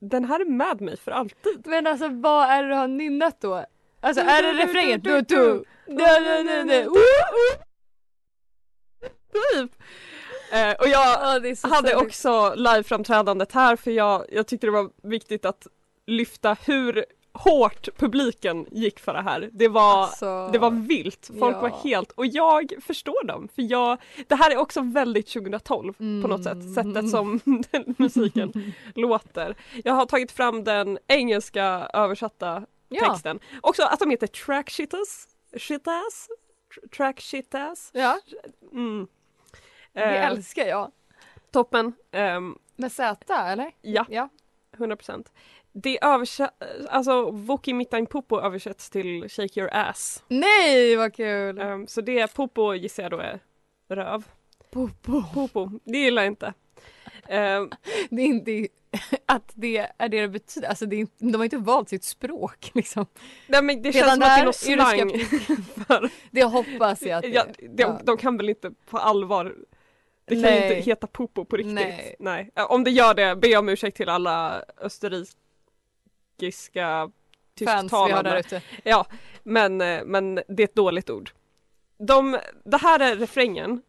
den 0.10 0.26
här 0.26 0.40
är 0.40 0.46
med 0.46 0.82
mig 0.82 0.98
för 0.98 1.12
alltid. 1.12 1.68
Men 1.68 1.88
alltså 1.88 2.08
vad 2.10 2.50
är 2.50 2.64
det 2.64 2.70
du 2.70 2.76
har 2.76 2.88
nynnat 2.88 3.42
då? 3.42 3.66
Alltså 4.02 4.22
är 4.22 4.44
det 4.44 4.54
refrängen? 4.54 5.00
Du, 5.00 5.22
du. 5.22 5.64
Typ. 9.54 9.76
Eh, 10.52 10.72
och 10.80 10.88
jag 10.88 10.90
Ja, 10.90 11.20
hade 11.22 11.56
sorgligt. 11.56 11.96
också 11.96 12.54
liveframträdandet 12.56 13.52
här 13.52 13.76
för 13.76 13.92
jag, 13.92 14.26
jag 14.32 14.48
tyckte 14.48 14.68
det 14.68 14.72
var 14.72 14.90
viktigt 15.04 15.46
att 15.46 15.68
lyfta 16.06 16.54
hur 16.66 17.06
hårt 17.34 17.90
publiken 17.98 18.66
gick 18.72 19.00
för 19.00 19.14
det 19.14 19.22
här. 19.22 19.50
Det 19.54 19.68
var, 19.68 20.04
Alltså, 20.04 20.50
det 20.54 20.60
var 20.60 20.72
vilt, 20.72 21.30
folk 21.40 21.56
ja. 21.56 21.62
var 21.62 21.70
helt, 21.70 22.12
och 22.12 22.26
jag 22.26 22.74
förstår 22.82 23.26
dem 23.28 23.48
för 23.56 23.62
jag, 23.62 23.98
det 24.28 24.36
här 24.36 24.52
är 24.52 24.58
också 24.58 24.82
väldigt 24.82 25.28
2012 25.28 25.94
på 25.94 26.04
något 26.28 26.44
sätt, 26.44 26.54
Mm. 26.54 26.74
sättet 26.74 27.10
som 27.10 27.40
den 27.72 27.96
musiken 27.98 28.74
låter. 28.96 29.56
Jag 29.84 29.94
har 29.94 30.06
tagit 30.06 30.32
fram 30.32 30.64
den 30.64 30.98
engelska 31.08 31.90
översatta 31.94 32.66
ja. 32.90 33.10
texten. 33.10 33.40
Också 33.62 33.84
att 33.84 34.00
de 34.00 34.10
heter 34.10 34.28
track 34.28 34.70
shitas, 34.70 35.28
tr- 35.56 36.90
track 36.96 37.20
shitas. 37.22 37.90
ja, 37.94 38.20
Mm. 38.72 39.08
det 39.94 40.02
Eh, 40.02 40.26
älskar 40.28 40.66
jag. 40.66 40.92
toppen. 41.52 41.94
Ehm, 42.12 42.58
Med 42.76 42.92
Z 42.92 43.34
eller? 43.36 43.72
ja, 43.82 44.06
Ja. 44.10 44.30
100 44.78 44.96
procent. 44.96 45.32
Det 45.74 46.04
översätts, 46.04 46.54
alltså 46.90 47.32
Woki 47.32 47.74
Mittain 47.74 48.06
Popo 48.06 48.40
översätts 48.40 48.90
till 48.90 49.30
Shake 49.30 49.60
your 49.60 49.70
ass. 49.74 50.24
Nej 50.28 50.96
vad 50.96 51.14
kul! 51.14 51.60
Ehm, 51.60 51.88
så 51.88 52.02
det 52.02 52.34
Popo 52.34 52.74
gissar 52.74 53.04
jag 53.04 53.12
då 53.12 53.18
är 53.18 53.40
röv. 53.90 54.24
Popo. 54.72 55.24
Popo, 55.34 55.70
det 55.84 55.98
gillar 55.98 56.22
jag 56.22 56.32
inte. 56.32 56.54
Ehm, 57.28 57.70
Det 58.10 58.22
är 58.22 58.26
inte 58.26 58.68
att 59.26 59.52
det 59.56 59.78
är 59.98 60.10
det 60.10 60.22
det 60.22 60.28
betyder, 60.28 60.68
alltså 60.68 60.86
det 60.86 61.02
är, 61.02 61.08
de 61.18 61.36
har 61.36 61.44
inte 61.44 61.58
valt 61.58 61.90
sitt 61.90 62.04
språk 62.04 62.72
liksom. 62.74 63.06
nej 63.48 63.64
men 63.64 63.82
det 63.82 63.92
Redan 63.92 64.10
känns 64.10 64.14
som 64.14 64.24
att 64.24 64.38
det 64.38 64.42
är 64.42 64.46
du 64.46 64.54
slang 64.54 65.20
för, 65.88 66.10
Det 66.32 66.44
hoppas 66.44 67.02
jag 67.02 67.18
att 67.18 67.22
det 67.22 67.30
ja, 67.30 67.46
de, 67.60 67.84
ja. 67.84 68.00
de 68.04 68.18
kan 68.18 68.38
väl 68.38 68.50
inte 68.50 68.72
på 68.90 68.98
allvar 68.98 69.56
det 70.26 70.36
kan 70.36 70.44
ju 70.44 70.60
Nej. 70.60 70.78
inte 70.78 70.90
heta 70.90 71.08
Popo 71.08 71.46
på 71.46 71.58
riktigt. 71.58 71.74
Nej. 71.74 72.16
Nej. 72.20 72.52
Om 72.56 72.84
det 72.84 72.92
gör 72.92 73.14
det, 73.14 73.36
be 73.36 73.58
om 73.58 73.70
ursäkt 73.70 73.98
till 73.98 74.10
alla 74.10 74.64
österrikiska 74.82 75.40
där 76.38 77.12
tysktalande. 77.56 78.62
Ja, 78.84 79.06
men, 79.44 79.82
eh, 79.82 80.04
men 80.06 80.36
det 80.36 80.64
är 80.64 80.68
ett 80.68 80.76
dåligt 80.76 81.10
ord. 81.10 81.32
De, 81.98 82.40
det 82.64 82.78
här 82.78 83.00
är 83.00 83.16
refrängen. 83.16 83.82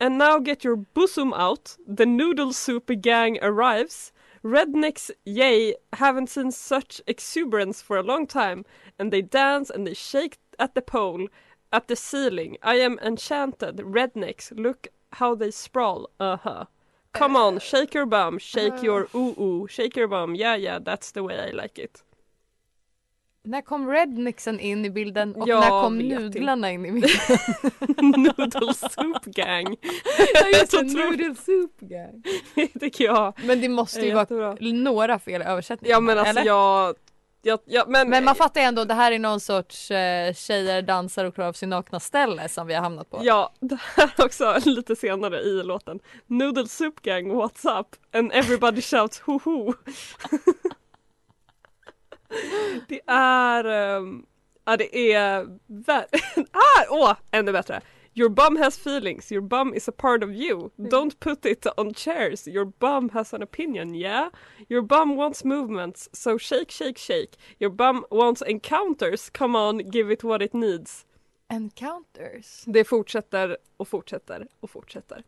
And 0.00 0.18
now 0.18 0.40
get 0.40 0.64
your 0.64 0.84
bosom 0.94 1.32
out, 1.32 1.76
the 1.96 2.06
noodle 2.06 2.52
soup 2.52 2.86
gang 2.86 3.38
arrives. 3.38 4.12
Rednecks, 4.42 5.10
yay, 5.24 5.74
haven't 5.92 6.30
seen 6.30 6.52
such 6.52 7.00
exuberance 7.06 7.82
for 7.82 7.96
a 7.96 8.02
long 8.02 8.26
time. 8.26 8.64
And 8.98 9.10
they 9.10 9.22
dance 9.22 9.70
and 9.74 9.86
they 9.86 9.94
shake 9.94 10.36
at 10.58 10.74
the 10.74 10.82
pole, 10.82 11.28
at 11.72 11.88
the 11.88 11.96
ceiling. 11.96 12.56
I 12.62 12.74
am 12.74 12.98
enchanted, 12.98 13.76
rednecks, 13.76 14.52
look 14.56 14.88
how 15.10 15.34
they 15.34 15.50
sprawl, 15.50 16.10
uh-huh. 16.20 16.64
Come 17.18 17.36
on, 17.36 17.60
shake 17.60 17.94
your 17.94 18.06
bum, 18.06 18.38
shake 18.38 18.82
your 18.82 19.06
ooh-ooh, 19.14 19.68
shake 19.68 19.96
your 19.96 20.08
bum, 20.08 20.34
yeah 20.34 20.56
yeah, 20.56 20.78
that's 20.84 21.12
the 21.12 21.20
way 21.22 21.48
I 21.48 21.52
like 21.52 21.82
it. 21.82 22.02
När 23.46 23.60
kom 23.62 23.88
rednexen 23.90 24.60
in 24.60 24.84
i 24.84 24.90
bilden 24.90 25.34
och 25.34 25.48
Jag 25.48 25.60
när 25.60 25.68
kom 25.82 25.98
nudlarna 25.98 26.70
in 26.70 26.86
i 26.86 26.90
bilden? 26.92 27.10
Noodle 27.98 28.74
soup 28.74 29.24
gang. 29.24 29.76
Ja 30.34 30.48
just 30.58 30.70
det, 30.70 30.82
noodle 30.82 31.34
soup 31.34 31.80
gang. 31.80 32.22
tycker 32.80 33.04
jag 33.04 33.32
Men 33.44 33.60
det 33.60 33.68
måste 33.68 34.06
ju 34.06 34.14
vara 34.14 34.56
några 34.60 35.18
fel 35.18 35.42
i 35.42 35.44
översättningen. 35.44 35.92
Ja 35.92 36.00
men 36.00 36.18
alltså 36.18 36.30
eller? 36.30 36.46
jag, 36.46 36.94
jag, 37.44 37.60
jag 37.64 37.88
men, 37.88 38.10
Men 38.10 38.24
man 38.24 38.34
fattar 38.34 38.60
ju 38.60 38.66
ändå, 38.66 38.84
det 38.84 38.94
här 38.94 39.12
är 39.12 39.18
någon 39.18 39.40
sorts 39.40 39.90
eh, 39.90 40.34
tjejer 40.34 40.82
dansar 40.82 41.24
och 41.24 41.34
klär 41.34 41.44
av 41.44 41.52
sig 41.52 41.68
nakna 41.68 42.00
ställe 42.00 42.48
som 42.48 42.66
vi 42.66 42.74
har 42.74 42.82
hamnat 42.82 43.10
på. 43.10 43.20
Ja, 43.22 43.52
det 43.60 43.78
här 43.96 44.10
också 44.24 44.56
lite 44.64 44.96
senare 44.96 45.40
i 45.40 45.62
låten. 45.62 46.00
Noodle 46.26 46.68
soup 46.68 47.02
gang, 47.02 47.32
what's 47.32 47.80
up? 47.80 47.86
And 48.12 48.32
everybody 48.32 48.82
shouts 48.82 49.20
ho 49.20 49.40
ho. 49.44 49.72
det 52.88 53.00
är, 53.06 53.66
um, 53.96 54.26
ja 54.64 54.76
det 54.76 55.12
är, 55.14 55.44
ver- 55.66 56.06
ah, 56.52 56.84
åh, 56.90 57.14
ännu 57.30 57.52
bättre. 57.52 57.80
Your 58.16 58.28
bum 58.28 58.56
has 58.56 58.76
feelings, 58.76 59.32
your 59.32 59.40
bum 59.40 59.74
is 59.74 59.88
a 59.88 59.92
part 59.92 60.22
of 60.22 60.32
you. 60.32 60.70
Don't 60.88 61.18
put 61.18 61.44
it 61.44 61.66
on 61.76 61.92
chairs, 61.92 62.46
your 62.46 62.64
bum 62.64 63.08
has 63.08 63.34
an 63.34 63.42
opinion, 63.42 63.94
yeah? 63.94 64.28
Your 64.68 64.82
bum 64.82 65.16
wants 65.16 65.44
movements, 65.44 66.08
so 66.12 66.38
shake, 66.38 66.70
shake, 66.70 66.96
shake. 66.96 67.36
Your 67.58 67.70
bum 67.70 68.04
wants 68.10 68.40
encounters, 68.42 69.30
come 69.30 69.56
on, 69.56 69.78
give 69.78 70.12
it 70.12 70.22
what 70.22 70.42
it 70.42 70.54
needs. 70.54 71.04
Encounters. 71.50 72.64
Det 72.66 72.84
fortsätter 72.84 73.56
och 73.76 73.88
fortsätter 73.88 74.46
och 74.60 74.70
fortsätter. 74.70 75.22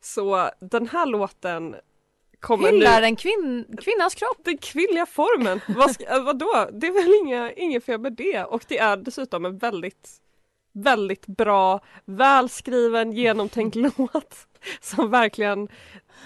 Så 0.00 0.50
den 0.60 0.88
här 0.88 1.06
låten 1.06 1.76
kommer 2.40 2.72
Hyllar 2.72 3.00
nu... 3.00 3.06
en 3.06 3.16
kvinn, 3.16 3.76
kvinnans 3.80 4.14
kropp. 4.14 4.38
Den 4.44 4.58
kvinnliga 4.58 5.06
formen, 5.06 5.60
vad 5.68 5.90
ska, 5.90 6.04
äh, 6.04 6.24
vadå? 6.24 6.68
Det 6.72 6.86
är 6.86 6.92
väl 6.92 7.26
inga, 7.26 7.52
inget 7.52 7.84
fel 7.84 8.00
med 8.00 8.12
det 8.12 8.44
och 8.44 8.64
det 8.68 8.78
är 8.78 8.96
dessutom 8.96 9.44
en 9.44 9.58
väldigt 9.58 10.21
väldigt 10.72 11.26
bra, 11.26 11.80
välskriven, 12.04 13.12
genomtänkt 13.12 13.76
låt 13.96 14.46
som 14.80 15.10
verkligen 15.10 15.68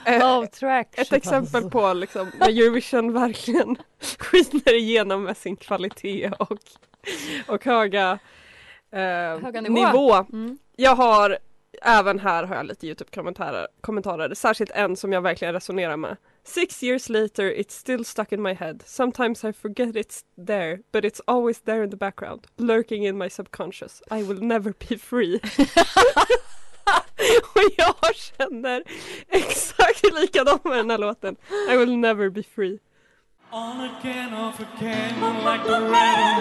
eh, 0.06 0.42
ett 0.92 1.12
exempel 1.12 1.70
på 1.70 1.92
liksom 1.92 2.30
när 2.40 2.48
Eurovision 2.48 3.12
verkligen 3.12 3.76
skiner 4.18 4.74
igenom 4.74 5.22
med 5.22 5.36
sin 5.36 5.56
kvalitet 5.56 6.30
och, 6.38 6.58
och 7.46 7.64
höga, 7.64 8.18
eh, 8.92 9.00
Höga 9.42 9.60
nivå. 9.60 9.74
nivå. 9.74 10.14
Mm. 10.14 10.58
Jag 10.76 10.96
har 10.96 11.38
även 11.82 12.18
här 12.18 12.44
har 12.44 12.56
jag 12.56 12.66
lite 12.66 12.86
Youtube-kommentarer, 12.86 13.66
kommentarer, 13.80 14.34
särskilt 14.34 14.70
en 14.70 14.96
som 14.96 15.12
jag 15.12 15.20
verkligen 15.20 15.54
resonerar 15.54 15.96
med. 15.96 16.16
Six 16.48 16.80
years 16.80 17.10
later 17.10 17.50
it's 17.50 17.74
still 17.74 18.04
stuck 18.04 18.32
in 18.32 18.40
my 18.40 18.54
head. 18.54 18.84
Sometimes 18.86 19.44
I 19.44 19.50
forget 19.50 19.96
it's 19.96 20.22
there, 20.38 20.80
but 20.92 21.04
it's 21.04 21.20
always 21.26 21.58
there 21.58 21.82
in 21.82 21.90
the 21.90 21.96
background, 21.96 22.46
lurking 22.56 23.02
in 23.02 23.18
my 23.18 23.26
subconscious. 23.28 24.00
I 24.12 24.22
will 24.22 24.40
never 24.40 24.72
be 24.72 24.96
free. 24.96 25.40
Och 27.54 27.62
jag 27.76 28.14
känner 28.14 28.82
exakt 29.28 30.02
likadant 30.20 30.64
med 30.64 30.78
den 30.78 30.90
här 30.90 30.98
låten. 30.98 31.36
I 31.70 31.76
will 31.76 31.96
never 31.96 32.30
be 32.30 32.42
free. 32.42 32.78
On 33.50 33.80
again, 33.80 34.34
off 34.34 34.60
again, 34.60 35.14
like 35.44 35.64
the 35.64 35.80
red. 35.80 36.38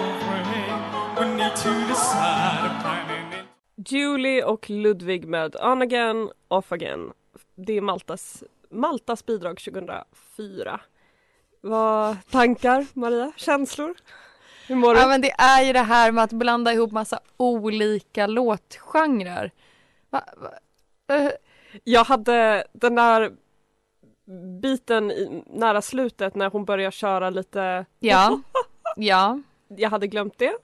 We 1.18 1.24
need 1.34 1.56
to 1.56 1.70
decide. 1.88 3.44
Julie 3.76 4.44
och 4.44 4.70
Ludvig 4.70 5.28
med 5.28 5.56
On 5.56 5.82
again, 5.82 6.30
off 6.48 6.72
again. 6.72 7.12
Det 7.54 7.76
är 7.76 7.80
Maltas, 7.80 8.44
Maltas 8.76 9.26
bidrag 9.26 9.60
2004. 9.60 10.80
Vad 11.60 12.16
tankar 12.30 12.86
Maria? 12.92 13.32
Känslor? 13.36 13.94
Hur 14.68 14.74
mår 14.76 14.94
du? 14.94 15.00
Ja 15.00 15.08
men 15.08 15.20
det 15.20 15.30
är 15.30 15.62
ju 15.62 15.72
det 15.72 15.80
här 15.80 16.12
med 16.12 16.24
att 16.24 16.32
blanda 16.32 16.72
ihop 16.72 16.92
massa 16.92 17.20
olika 17.36 18.26
låtgenrer. 18.26 19.52
Va, 20.10 20.24
va, 20.36 20.50
eh, 21.16 21.30
Jag 21.84 22.04
hade 22.04 22.66
den 22.72 22.94
där 22.94 23.32
biten 24.62 25.10
i, 25.10 25.42
nära 25.46 25.82
slutet 25.82 26.34
när 26.34 26.50
hon 26.50 26.64
börjar 26.64 26.90
köra 26.90 27.30
lite, 27.30 27.86
ja, 27.98 28.40
ja. 28.96 29.40
jag 29.68 29.90
hade 29.90 30.06
glömt 30.06 30.38
det. 30.38 30.56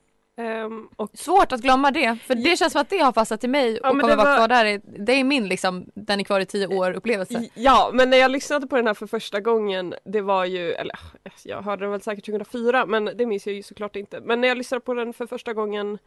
Ehm, 0.42 0.88
och 0.96 1.10
Svårt 1.14 1.52
att 1.52 1.60
glömma 1.60 1.90
det, 1.90 2.18
för 2.26 2.34
det 2.34 2.56
känns 2.58 2.72
som 2.72 2.80
att 2.82 2.90
det 2.90 2.98
har 2.98 3.12
fastnat 3.12 3.44
i 3.44 3.48
mig 3.48 3.80
och 3.80 3.86
Ja, 3.86 3.92
men 3.92 4.00
kommer 4.00 4.16
det 4.16 4.22
vara 4.22 4.28
var- 4.30 4.36
kvar 4.36 4.48
där. 4.48 4.64
i- 4.64 4.80
Det 4.84 5.12
är 5.12 5.24
min 5.24 5.48
liksom, 5.48 5.86
den 5.94 6.20
är 6.20 6.24
kvar 6.24 6.40
i 6.40 6.46
tio 6.46 6.66
år 6.66 6.92
upplevelse. 6.92 7.48
Ja, 7.54 7.90
men 7.94 8.10
när 8.10 8.16
jag 8.16 8.30
lyssnade 8.30 8.66
på 8.66 8.76
den 8.76 8.86
här 8.86 8.94
för 8.94 9.06
första 9.06 9.40
gången, 9.40 9.94
det 10.04 10.20
var 10.20 10.44
ju, 10.44 10.72
eller 10.72 10.98
jag 11.44 11.62
hörde 11.62 11.84
den 11.84 11.90
väl 11.90 12.00
säkert 12.02 12.24
2004, 12.24 12.86
men 12.86 13.04
det 13.04 13.26
minns 13.26 13.46
jag 13.46 13.54
ju 13.56 13.62
såklart 13.62 13.96
inte. 13.96 14.20
Men 14.20 14.40
när 14.40 14.48
jag 14.48 14.58
lyssnade 14.58 14.80
på 14.80 14.94
den 14.94 15.12
för 15.12 15.26
första 15.26 15.52
gången 15.52 15.98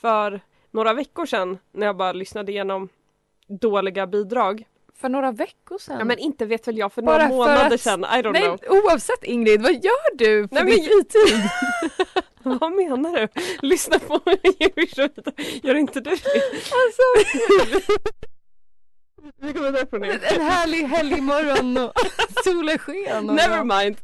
för 0.00 0.40
några 0.70 0.92
veckor 0.94 1.26
sedan, 1.26 1.58
när 1.72 1.86
jag 1.86 1.96
bara 1.96 2.12
lyssnade 2.12 2.52
igenom 2.52 2.88
dåliga 3.48 4.06
bidrag. 4.06 4.64
För 5.00 5.08
några 5.08 5.32
veckor 5.32 5.78
sedan. 5.78 5.96
Ja 5.98 6.04
men 6.04 6.18
inte 6.18 6.46
vet 6.46 6.68
väl 6.68 6.78
jag, 6.78 6.92
för 6.92 7.02
Bara 7.02 7.16
några 7.16 7.28
för 7.28 7.34
månader 7.36 7.74
att- 7.74 7.80
sedan, 7.80 8.04
I 8.04 8.06
don't 8.22 8.32
Nej, 8.32 8.42
know. 8.42 8.58
oavsett 8.84 9.24
Ingrid, 9.24 9.62
vad 9.62 9.72
gör 9.72 10.16
du 10.16 10.48
på 10.48 10.54
Nej, 10.54 10.64
din 10.64 10.74
men- 10.74 10.84
fritid? 10.84 11.42
Vad 12.60 12.72
menar 12.72 13.12
du? 13.20 13.28
Lyssna 13.66 13.98
på 13.98 14.14
Eurovision, 14.24 15.10
gör 15.62 15.74
inte 15.74 16.00
du 16.00 16.10
det? 16.10 16.42
Alltså, 16.56 17.02
Vi 19.40 19.52
går 19.52 19.62
vidare 19.62 19.86
från 19.86 20.00
det. 20.00 20.12
en 20.12 20.40
härlig 20.40 20.84
helgmorgon 20.84 21.76
och 21.76 21.92
solen 22.44 22.78
sken. 22.78 23.30
Och 23.30 23.36
Never 23.36 23.64
mind, 23.64 23.96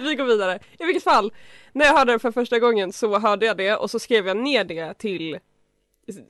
vi 0.00 0.14
går 0.14 0.24
vidare. 0.24 0.58
I 0.78 0.84
vilket 0.84 1.04
fall, 1.04 1.32
när 1.72 1.86
jag 1.86 1.92
hörde 1.92 2.12
det 2.12 2.18
för 2.18 2.32
första 2.32 2.58
gången 2.58 2.92
så 2.92 3.18
hörde 3.18 3.46
jag 3.46 3.56
det 3.56 3.76
och 3.76 3.90
så 3.90 3.98
skrev 3.98 4.26
jag 4.26 4.36
ner 4.36 4.64
det 4.64 4.94
till 4.94 5.38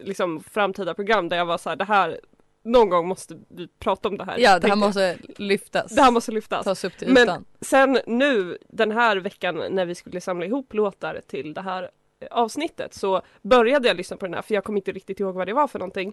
liksom 0.00 0.40
framtida 0.40 0.94
program 0.94 1.28
där 1.28 1.37
jag 1.37 1.44
var 1.44 1.59
så 1.59 1.68
här, 1.68 1.76
det 1.76 1.85
här, 1.85 2.20
någon 2.62 2.88
gång 2.88 3.09
måste 3.09 3.38
vi 3.49 3.68
prata 3.79 4.09
om 4.09 4.16
det 4.16 4.25
här. 4.25 4.38
Ja, 4.38 4.59
det 4.59 4.66
här 4.66 4.68
jag. 4.68 4.79
måste 4.79 5.18
lyftas. 5.37 5.94
det 5.94 6.03
här 6.03 6.11
måste 6.11 6.33
lyftas. 6.33 6.64
tas 6.64 6.85
upp 6.85 6.96
till 6.99 7.09
Men 7.12 7.23
ytan. 7.23 7.44
sen 7.61 7.99
nu 8.07 8.59
den 8.68 8.90
här 8.90 9.16
veckan 9.16 9.62
när 9.70 9.85
vi 9.85 9.94
skulle 9.94 10.20
samla 10.20 10.46
ihop 10.46 10.75
låtar 10.75 11.20
till 11.27 11.55
det 11.55 11.61
här 11.61 11.83
eh, 12.20 12.29
avsnittet 12.31 12.94
så 12.94 13.23
började 13.42 13.88
jag 13.88 13.96
lyssna 13.96 14.16
på 14.16 14.27
den 14.27 14.35
här 14.35 14.42
för 14.42 14.55
jag 14.55 14.64
kom 14.64 14.77
inte 14.77 14.92
riktigt 14.92 15.20
ihåg 15.20 15.35
vad 15.35 15.46
det 15.46 15.53
var 15.53 15.68
för 15.68 15.79
någonting. 15.79 16.12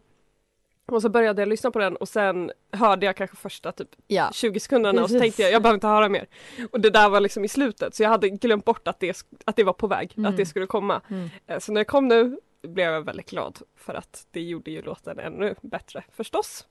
Och 0.91 1.01
så 1.01 1.09
började 1.09 1.41
jag 1.41 1.49
lyssna 1.49 1.71
på 1.71 1.79
den 1.79 1.95
och 1.95 2.07
sen 2.09 2.51
hörde 2.71 3.05
jag 3.05 3.15
kanske 3.15 3.35
första 3.37 3.71
typ 3.71 3.89
Ja. 4.07 4.29
20 4.33 4.59
sekunderna 4.59 5.03
och 5.03 5.09
så 5.09 5.19
tänkte 5.19 5.41
jag 5.41 5.51
jag 5.51 5.61
behöver 5.61 5.75
inte 5.77 5.87
höra 5.87 6.09
mer. 6.09 6.25
Och 6.71 6.81
det 6.81 6.89
där 6.89 7.09
var 7.09 7.19
liksom 7.21 7.45
i 7.45 7.47
slutet 7.47 7.95
så 7.95 8.03
jag 8.03 8.09
hade 8.09 8.29
glömt 8.29 8.65
bort 8.65 8.87
att 8.87 8.99
det, 8.99 9.25
att 9.45 9.55
det 9.55 9.63
var 9.63 9.73
på 9.73 9.87
väg, 9.87 10.13
Mm. 10.17 10.29
att 10.31 10.37
det 10.37 10.45
skulle 10.45 10.65
komma. 10.65 11.01
Mm. 11.09 11.29
Eh, 11.47 11.59
Så 11.59 11.71
när 11.71 11.81
det 11.81 11.85
kom 11.85 12.07
nu 12.07 12.39
blev 12.67 12.91
jag 12.91 13.01
väldigt 13.05 13.29
glad 13.29 13.59
för 13.75 13.93
att 13.93 14.27
det 14.31 14.41
gjorde 14.41 14.71
ju 14.71 14.81
låten 14.81 15.19
ännu 15.19 15.55
bättre 15.61 16.03
förstås. 16.11 16.67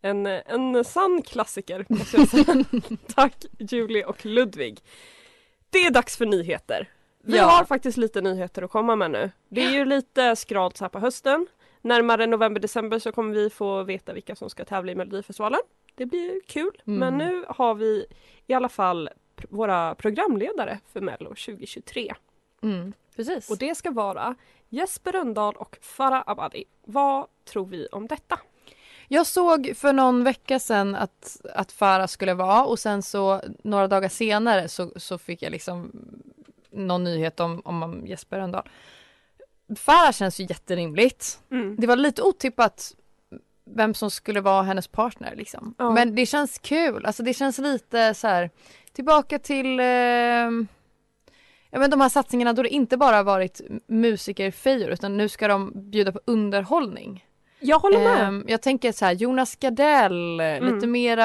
En, 0.00 0.26
en 0.26 0.84
sann 0.84 1.22
klassiker 1.22 1.86
måste 1.88 2.16
jag 2.16 2.28
säga. 2.28 2.64
Tack 3.14 3.34
Julie 3.58 4.04
och 4.04 4.26
Ludvig. 4.26 4.80
Det 5.70 5.78
är 5.78 5.90
dags 5.90 6.16
för 6.16 6.26
nyheter. 6.26 6.88
Vi 7.22 7.36
Ja. 7.36 7.44
har 7.44 7.64
faktiskt 7.64 7.98
lite 7.98 8.20
nyheter 8.20 8.62
att 8.62 8.70
komma 8.70 8.96
med 8.96 9.10
nu. 9.10 9.30
Det 9.48 9.60
är 9.64 9.70
ju 9.70 9.84
lite 9.84 10.36
skralt 10.36 10.76
så 10.76 10.84
här 10.84 10.88
på 10.88 10.98
hösten. 10.98 11.46
Närmare 11.82 12.26
november-december 12.26 12.98
så 12.98 13.12
kommer 13.12 13.34
vi 13.34 13.50
få 13.50 13.82
veta 13.82 14.12
vilka 14.12 14.36
som 14.36 14.50
ska 14.50 14.64
tävla 14.64 14.92
i 14.92 14.94
Melodifestivalen. 14.94 15.60
Det 15.94 16.06
blir 16.06 16.40
kul. 16.46 16.82
Mm. 16.86 16.98
Men 16.98 17.18
nu 17.28 17.44
har 17.48 17.74
vi 17.74 18.06
i 18.46 18.54
alla 18.54 18.68
fall 18.68 19.10
våra 19.48 19.94
programledare 19.94 20.78
för 20.92 21.00
Mello 21.00 21.28
2023. 21.28 22.14
Mm. 22.62 22.92
Precis. 23.16 23.50
Och 23.50 23.58
det 23.58 23.74
ska 23.74 23.90
vara 23.90 24.34
Jesper 24.68 25.12
Rönndahl 25.12 25.56
och 25.56 25.78
Farah 25.80 26.22
Abadi. 26.26 26.64
Vad 26.84 27.26
tror 27.44 27.66
vi 27.66 27.86
om 27.86 28.06
detta? 28.06 28.38
Jag 29.08 29.26
såg 29.26 29.72
för 29.76 29.92
någon 29.92 30.24
vecka 30.24 30.58
sedan 30.58 30.94
att, 30.94 31.40
att 31.54 31.72
Farah 31.72 32.06
skulle 32.06 32.34
vara 32.34 32.64
och 32.64 32.78
sen 32.78 33.02
så 33.02 33.40
några 33.64 33.88
dagar 33.88 34.08
senare 34.08 34.68
så, 34.68 34.92
så 34.96 35.18
fick 35.18 35.42
jag 35.42 35.52
liksom 35.52 35.92
någon 36.70 37.04
nyhet 37.04 37.40
om, 37.40 37.62
om 37.64 38.06
Jesper 38.06 38.38
Rönndahl. 38.38 38.68
Farah 39.76 40.12
känns 40.12 40.40
ju 40.40 40.44
jätterimligt. 40.44 41.40
Mm. 41.50 41.76
Det 41.78 41.86
var 41.86 41.96
lite 41.96 42.22
otippat 42.22 42.94
vem 43.64 43.94
som 43.94 44.10
skulle 44.10 44.40
vara 44.40 44.62
hennes 44.62 44.88
partner 44.88 45.36
liksom. 45.36 45.74
Ja. 45.78 45.90
Men 45.90 46.14
det 46.14 46.26
känns 46.26 46.58
kul, 46.58 47.06
alltså 47.06 47.22
det 47.22 47.34
känns 47.34 47.58
lite 47.58 48.14
så 48.14 48.26
här 48.28 48.50
tillbaka 48.92 49.38
till 49.38 49.80
eh, 49.80 50.50
Ja 51.70 51.78
men 51.78 51.90
de 51.90 52.00
här 52.00 52.08
satsningarna 52.08 52.52
då 52.52 52.62
det 52.62 52.68
inte 52.68 52.96
bara 52.96 53.22
varit 53.22 53.60
musikerfejor 53.86 54.90
utan 54.90 55.16
nu 55.16 55.28
ska 55.28 55.48
de 55.48 55.72
bjuda 55.74 56.12
på 56.12 56.20
underhållning. 56.24 57.26
Jag 57.60 57.78
håller 57.78 57.98
med. 57.98 58.26
Ehm, 58.28 58.44
jag 58.48 58.62
tänker 58.62 58.92
så 58.92 59.04
här, 59.04 59.12
Jonas 59.12 59.56
Gardell, 59.56 60.40
Mm. 60.40 60.74
lite 60.74 60.86
mera, 60.86 61.24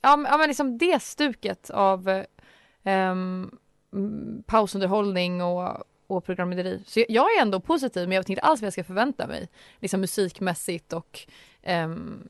ja, 0.00 0.16
men- 0.16 0.26
ja 0.30 0.36
men 0.38 0.48
liksom 0.48 0.78
det 0.78 1.02
stuket 1.02 1.70
av 1.70 2.24
mm, 2.84 3.50
pausunderhållning 4.46 5.42
och, 5.42 5.84
och 6.06 6.24
programlederi. 6.24 6.82
Så 6.86 7.00
jag, 7.00 7.06
jag 7.10 7.36
är 7.36 7.42
ändå 7.42 7.60
positiv 7.60 8.08
men 8.08 8.12
jag 8.14 8.22
vet 8.22 8.28
inte 8.28 8.42
alls 8.42 8.60
vad 8.60 8.66
jag 8.66 8.72
ska 8.72 8.84
förvänta 8.84 9.26
mig. 9.26 9.48
Liksom 9.80 10.00
musikmässigt 10.00 10.92
och 10.92 11.20
um, 11.84 12.28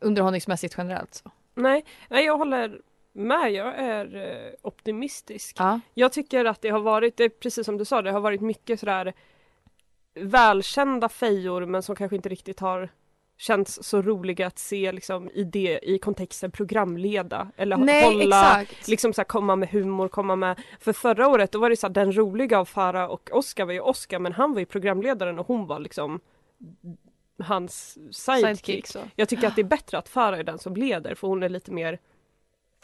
underhållningsmässigt 0.00 0.74
generellt. 0.78 1.14
Så. 1.14 1.30
Nej, 1.54 1.84
nej, 2.08 2.24
jag 2.24 2.38
håller 2.38 2.80
med. 3.12 3.52
Jag 3.52 3.74
är 3.78 4.16
eh, 4.16 4.52
optimistisk. 4.62 5.56
Ja. 5.58 5.80
Jag 5.94 6.12
tycker 6.12 6.44
att 6.44 6.62
det 6.62 6.68
har 6.68 6.80
varit, 6.80 7.16
det 7.16 7.28
precis 7.28 7.66
som 7.66 7.78
du 7.78 7.84
sa, 7.84 8.02
det 8.02 8.10
har 8.10 8.20
varit 8.20 8.40
mycket 8.40 8.80
sådär 8.80 9.12
välkända 10.14 11.08
fejor 11.08 11.66
men 11.66 11.82
som 11.82 11.96
kanske 11.96 12.16
inte 12.16 12.28
riktigt 12.28 12.60
har 12.60 12.88
känts 13.36 13.78
så 13.82 14.02
roliga 14.02 14.46
att 14.46 14.58
se 14.58 14.92
liksom 14.92 15.30
i 15.30 15.44
det 15.44 15.80
i 15.82 15.98
kontexten 15.98 16.50
programleda 16.50 17.50
eller 17.56 17.76
Nej 17.76 18.04
hålla 18.04 18.62
exakt. 18.62 18.88
liksom 18.88 19.12
så 19.12 19.20
här, 19.20 19.24
komma 19.24 19.56
med 19.56 19.68
humor, 19.68 20.08
komma 20.08 20.36
med 20.36 20.60
för 20.80 20.92
förra 20.92 21.28
året 21.28 21.52
då 21.52 21.58
var 21.58 21.70
det 21.70 21.76
så 21.76 21.86
här, 21.86 21.94
den 21.94 22.16
roliga 22.16 22.58
av 22.58 22.64
Farah 22.64 23.10
och 23.10 23.30
Oscar 23.32 23.64
var 23.64 23.72
ju 23.72 23.80
Oscar 23.80 24.18
men 24.18 24.32
han 24.32 24.52
var 24.52 24.60
ju 24.60 24.66
programledaren 24.66 25.38
och 25.38 25.46
hon 25.46 25.66
var 25.66 25.80
liksom 25.80 26.20
hans 27.38 27.98
sidekick. 28.10 28.58
Sidekick 28.58 28.86
så. 28.86 28.98
Jag 29.16 29.28
tycker 29.28 29.46
att 29.46 29.56
det 29.56 29.62
är 29.62 29.64
bättre 29.64 29.98
att 29.98 30.08
Farah 30.08 30.38
är 30.38 30.44
den 30.44 30.58
som 30.58 30.76
leder 30.76 31.14
för 31.14 31.28
hon 31.28 31.42
är 31.42 31.48
lite 31.48 31.72
mer 31.72 31.98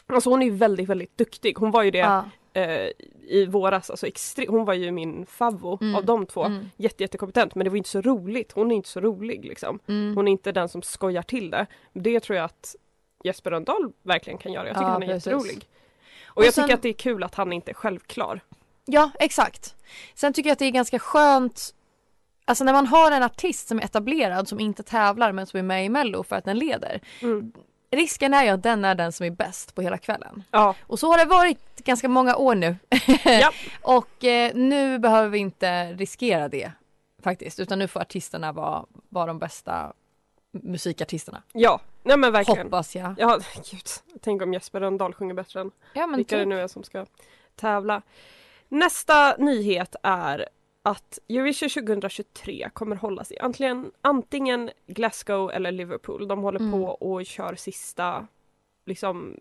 Alltså 0.08 0.30
hon 0.30 0.42
är 0.42 0.46
ju 0.46 0.52
väldigt 0.52 0.88
väldigt 0.88 1.18
duktig, 1.18 1.56
hon 1.58 1.70
var 1.70 1.82
ju 1.82 1.90
det 1.90 1.98
Ja. 1.98 2.24
eh, 2.52 2.90
i 3.28 3.46
våras, 3.46 3.90
alltså 3.90 4.06
extre- 4.06 4.48
hon 4.48 4.64
var 4.64 4.74
ju 4.74 4.90
min 4.90 5.26
favvo 5.26 5.78
Mm. 5.80 5.94
av 5.94 6.04
de 6.04 6.26
två. 6.26 6.44
Mm. 6.44 6.70
Jätte, 6.76 7.02
jättekompetent 7.02 7.54
men 7.54 7.64
det 7.64 7.70
var 7.70 7.76
inte 7.76 7.88
så 7.88 8.00
roligt. 8.00 8.52
Hon 8.52 8.70
är 8.70 8.76
inte 8.76 8.88
så 8.88 9.00
rolig 9.00 9.44
liksom. 9.44 9.78
Mm. 9.88 10.16
Hon 10.16 10.28
är 10.28 10.32
inte 10.32 10.52
den 10.52 10.68
som 10.68 10.82
skojar 10.82 11.22
till 11.22 11.50
det. 11.50 11.66
Det 11.92 12.20
tror 12.20 12.36
jag 12.36 12.44
att 12.44 12.76
Jesper 13.24 13.50
Rönndahl 13.50 13.92
verkligen 14.02 14.38
kan 14.38 14.52
göra. 14.52 14.66
Jag 14.66 14.74
tycker 14.76 14.86
Ja, 14.86 14.92
han 14.92 15.02
är 15.02 15.06
precis. 15.06 15.26
jätterolig. 15.26 15.68
Och, 16.26 16.36
Och 16.38 16.44
jag 16.44 16.54
sen- 16.54 16.64
tycker 16.64 16.74
att 16.74 16.82
det 16.82 16.88
är 16.88 16.92
kul 16.92 17.22
att 17.24 17.34
han 17.34 17.52
inte 17.52 17.70
är 17.70 17.74
självklar. 17.74 18.40
Ja, 18.84 19.10
exakt. 19.18 19.74
Sen 20.14 20.32
tycker 20.32 20.50
jag 20.50 20.52
att 20.52 20.58
det 20.58 20.64
är 20.66 20.70
ganska 20.70 20.98
skönt 20.98 21.74
Alltså 22.44 22.64
när 22.64 22.72
man 22.72 22.86
har 22.86 23.10
en 23.10 23.22
artist 23.22 23.68
som 23.68 23.78
är 23.78 23.82
etablerad 23.84 24.48
som 24.48 24.60
inte 24.60 24.82
tävlar 24.82 25.32
men 25.32 25.46
som 25.46 25.58
är 25.58 25.62
med 25.62 25.84
i 25.84 25.88
mello 25.88 26.22
för 26.22 26.36
att 26.36 26.44
den 26.44 26.58
leder. 26.58 27.00
Mm. 27.22 27.52
Risken 27.90 28.34
är 28.34 28.44
ju 28.44 28.50
att 28.50 28.62
den 28.62 28.84
är 28.84 28.94
den 28.94 29.12
som 29.12 29.26
är 29.26 29.30
bäst 29.30 29.74
på 29.74 29.82
hela 29.82 29.98
kvällen. 29.98 30.44
Ja, 30.50 30.74
Och 30.82 30.98
så 30.98 31.10
har 31.10 31.18
det 31.18 31.24
varit 31.24 31.76
ganska 31.84 32.08
många 32.08 32.36
år 32.36 32.54
nu. 32.54 32.76
Ja. 33.24 33.50
och 33.82 34.24
eh, 34.24 34.54
nu 34.54 34.98
behöver 34.98 35.28
vi 35.28 35.38
inte 35.38 35.92
riskera 35.92 36.48
det 36.48 36.72
faktiskt 37.22 37.60
utan 37.60 37.78
nu 37.78 37.88
får 37.88 38.00
artisterna 38.00 38.52
vara, 38.52 38.84
vara 39.08 39.26
de 39.26 39.38
bästa 39.38 39.92
musikartisterna. 40.52 41.42
ja. 41.52 41.80
Nej 42.02 42.16
men 42.16 42.32
verkligen. 42.32 42.66
Hoppas 42.66 42.96
jag. 42.96 43.14
Ja, 43.18 43.38
gud. 43.70 43.86
Tänk 44.20 44.42
om 44.42 44.52
Jesper 44.54 44.80
Rönndahl 44.80 45.14
sjunger 45.14 45.34
bättre 45.34 45.60
än 45.60 45.70
Ja 45.92 46.06
vilka 46.06 46.36
det 46.36 46.42
typ. 46.42 46.48
nu 46.48 46.60
är 46.60 46.68
som 46.68 46.84
ska 46.84 47.06
tävla. 47.56 48.02
Nästa 48.68 49.36
nyhet 49.38 49.96
är 50.02 50.48
att 50.82 51.18
Eurovision 51.28 51.68
2023 51.68 52.70
kommer 52.72 52.96
hållas 52.96 53.32
i 53.32 53.38
antingen, 53.38 53.90
antingen 54.00 54.70
Glasgow 54.86 55.50
eller 55.50 55.72
Liverpool. 55.72 56.28
De 56.28 56.38
håller 56.42 56.60
Mm. 56.60 56.72
på 56.72 56.84
och 56.88 57.26
kör 57.26 57.54
sista 57.54 58.26
liksom, 58.86 59.36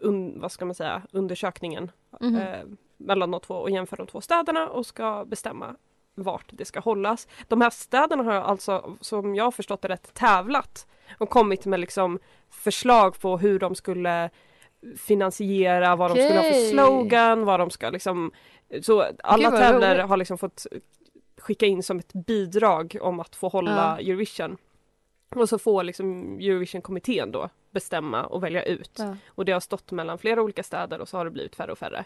un, 0.00 0.40
vad 0.40 0.52
ska 0.52 0.64
man 0.64 0.74
säga, 0.74 1.02
undersökningen 1.12 1.90
Mhm. 2.20 2.36
eh, 2.36 2.60
mellan 2.96 3.30
de 3.30 3.40
två 3.40 3.54
och 3.54 3.70
jämför 3.70 3.96
de 3.96 4.06
två 4.06 4.20
städerna 4.20 4.68
och 4.68 4.86
ska 4.86 5.24
bestämma 5.24 5.76
vart 6.14 6.46
det 6.50 6.64
ska 6.64 6.80
hållas. 6.80 7.28
De 7.48 7.60
här 7.60 7.70
städerna 7.70 8.22
har 8.22 8.32
alltså, 8.32 8.96
som 9.00 9.34
jag 9.34 9.44
har 9.44 9.50
förstått 9.50 9.82
det 9.82 9.88
rätt, 9.88 10.14
tävlat 10.14 10.86
och 11.18 11.30
kommit 11.30 11.66
med 11.66 11.80
liksom 11.80 12.18
förslag 12.50 13.20
på 13.20 13.38
hur 13.38 13.58
de 13.58 13.74
skulle 13.74 14.30
finansiera, 14.98 15.96
vad 15.96 16.10
de 16.10 16.14
skulle 16.14 16.38
ha 16.40 16.42
för 16.52 16.70
slogan, 16.70 17.44
vad 17.44 17.60
de 17.60 17.70
ska 17.70 17.90
liksom 17.90 18.32
så 18.82 19.06
alla 19.18 19.50
vad 19.50 19.60
tävlare 19.60 20.02
har 20.02 20.16
liksom 20.16 20.38
fått 20.38 20.66
skicka 21.38 21.66
in 21.66 21.82
som 21.82 21.98
ett 21.98 22.12
bidrag 22.12 22.96
om 23.00 23.20
att 23.20 23.36
få 23.36 23.48
hålla 23.48 23.98
Eurovision. 23.98 24.56
Och 25.36 25.48
så 25.48 25.58
får 25.58 25.84
liksom 25.84 26.38
Eurovision-kommittén 26.38 27.32
då 27.32 27.48
bestämma 27.70 28.24
och 28.24 28.42
välja 28.42 28.62
ut. 28.62 28.92
Ja. 28.98 29.16
Och 29.26 29.44
det 29.44 29.52
har 29.52 29.60
stått 29.60 29.92
mellan 29.92 30.18
flera 30.18 30.42
olika 30.42 30.62
städer 30.62 31.00
och 31.00 31.08
så 31.08 31.16
har 31.16 31.24
det 31.24 31.30
blivit 31.30 31.56
färre 31.56 31.72
och 31.72 31.78
färre. 31.78 32.04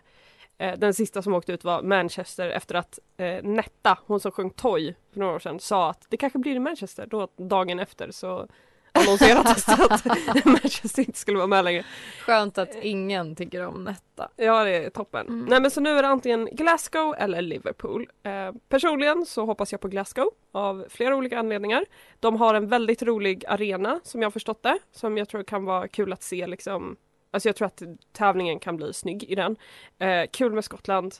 Eh, 0.59 0.79
den 0.79 0.94
sista 0.94 1.22
som 1.22 1.35
åkte 1.35 1.53
ut 1.53 1.64
var 1.64 1.83
Manchester 1.83 2.48
efter 2.48 2.74
att 2.74 2.98
eh, 3.16 3.42
Netta, 3.42 3.98
hon 4.07 4.20
som 4.20 4.33
sjöng 4.33 4.50
Toy 4.50 4.94
för 5.12 5.20
några 5.20 5.35
år 5.35 5.38
sedan, 5.38 5.61
sa 5.61 5.90
att 5.90 6.07
det 6.09 6.16
kanske 6.16 6.38
blir 6.38 6.55
i 6.55 6.59
Manchester. 6.59 7.07
Då 7.07 7.29
dagen 7.37 7.81
efter 7.81 8.11
så 8.11 8.48
annonserades 8.94 9.64
det 9.64 9.72
att 9.72 10.44
Manchester 10.44 11.02
inte 11.02 11.18
skulle 11.18 11.38
vara 11.38 11.46
med 11.46 11.64
längre. 11.64 11.85
Skönt 12.20 12.59
att 12.59 12.74
ingen 12.83 13.37
tycker 13.37 13.66
om 13.66 13.85
Netta. 13.85 14.28
Ja 14.37 14.64
det 14.64 14.76
är 14.76 14.90
toppen. 14.90 15.26
Mm. 15.28 15.44
Nej 15.44 15.61
men 15.61 15.70
så 15.70 15.80
nu 15.80 15.90
är 15.90 16.02
det 16.02 16.09
antingen 16.09 16.48
Glasgow 16.52 17.14
eller 17.18 17.42
Liverpool. 17.42 18.09
Eh, 18.22 18.52
personligen 18.68 19.26
så 19.26 19.44
hoppas 19.44 19.72
jag 19.72 19.80
på 19.80 19.88
Glasgow 19.88 20.30
av 20.52 20.87
flera 20.88 21.16
olika 21.16 21.38
anledningar. 21.38 21.85
De 22.20 22.37
har 22.37 22.54
en 22.54 22.68
väldigt 22.68 23.02
rolig 23.02 23.44
arena 23.48 24.00
som 24.04 24.22
jag 24.22 24.33
förstått 24.33 24.62
det. 24.62 24.78
Som 24.92 25.18
jag 25.18 25.28
tror 25.28 25.42
kan 25.42 25.64
vara 25.64 25.88
kul 25.88 26.12
att 26.12 26.22
se 26.22 26.46
liksom. 26.46 26.96
Alltså 27.30 27.48
jag 27.48 27.57
tror 27.57 27.66
att 27.66 27.83
tävlingen 28.12 28.59
kan 28.59 28.76
bli 28.76 28.92
snygg 28.92 29.24
i 29.24 29.35
den. 29.35 29.57
Eh, 29.98 30.24
kul 30.33 30.52
med 30.52 30.64
Skottland. 30.64 31.14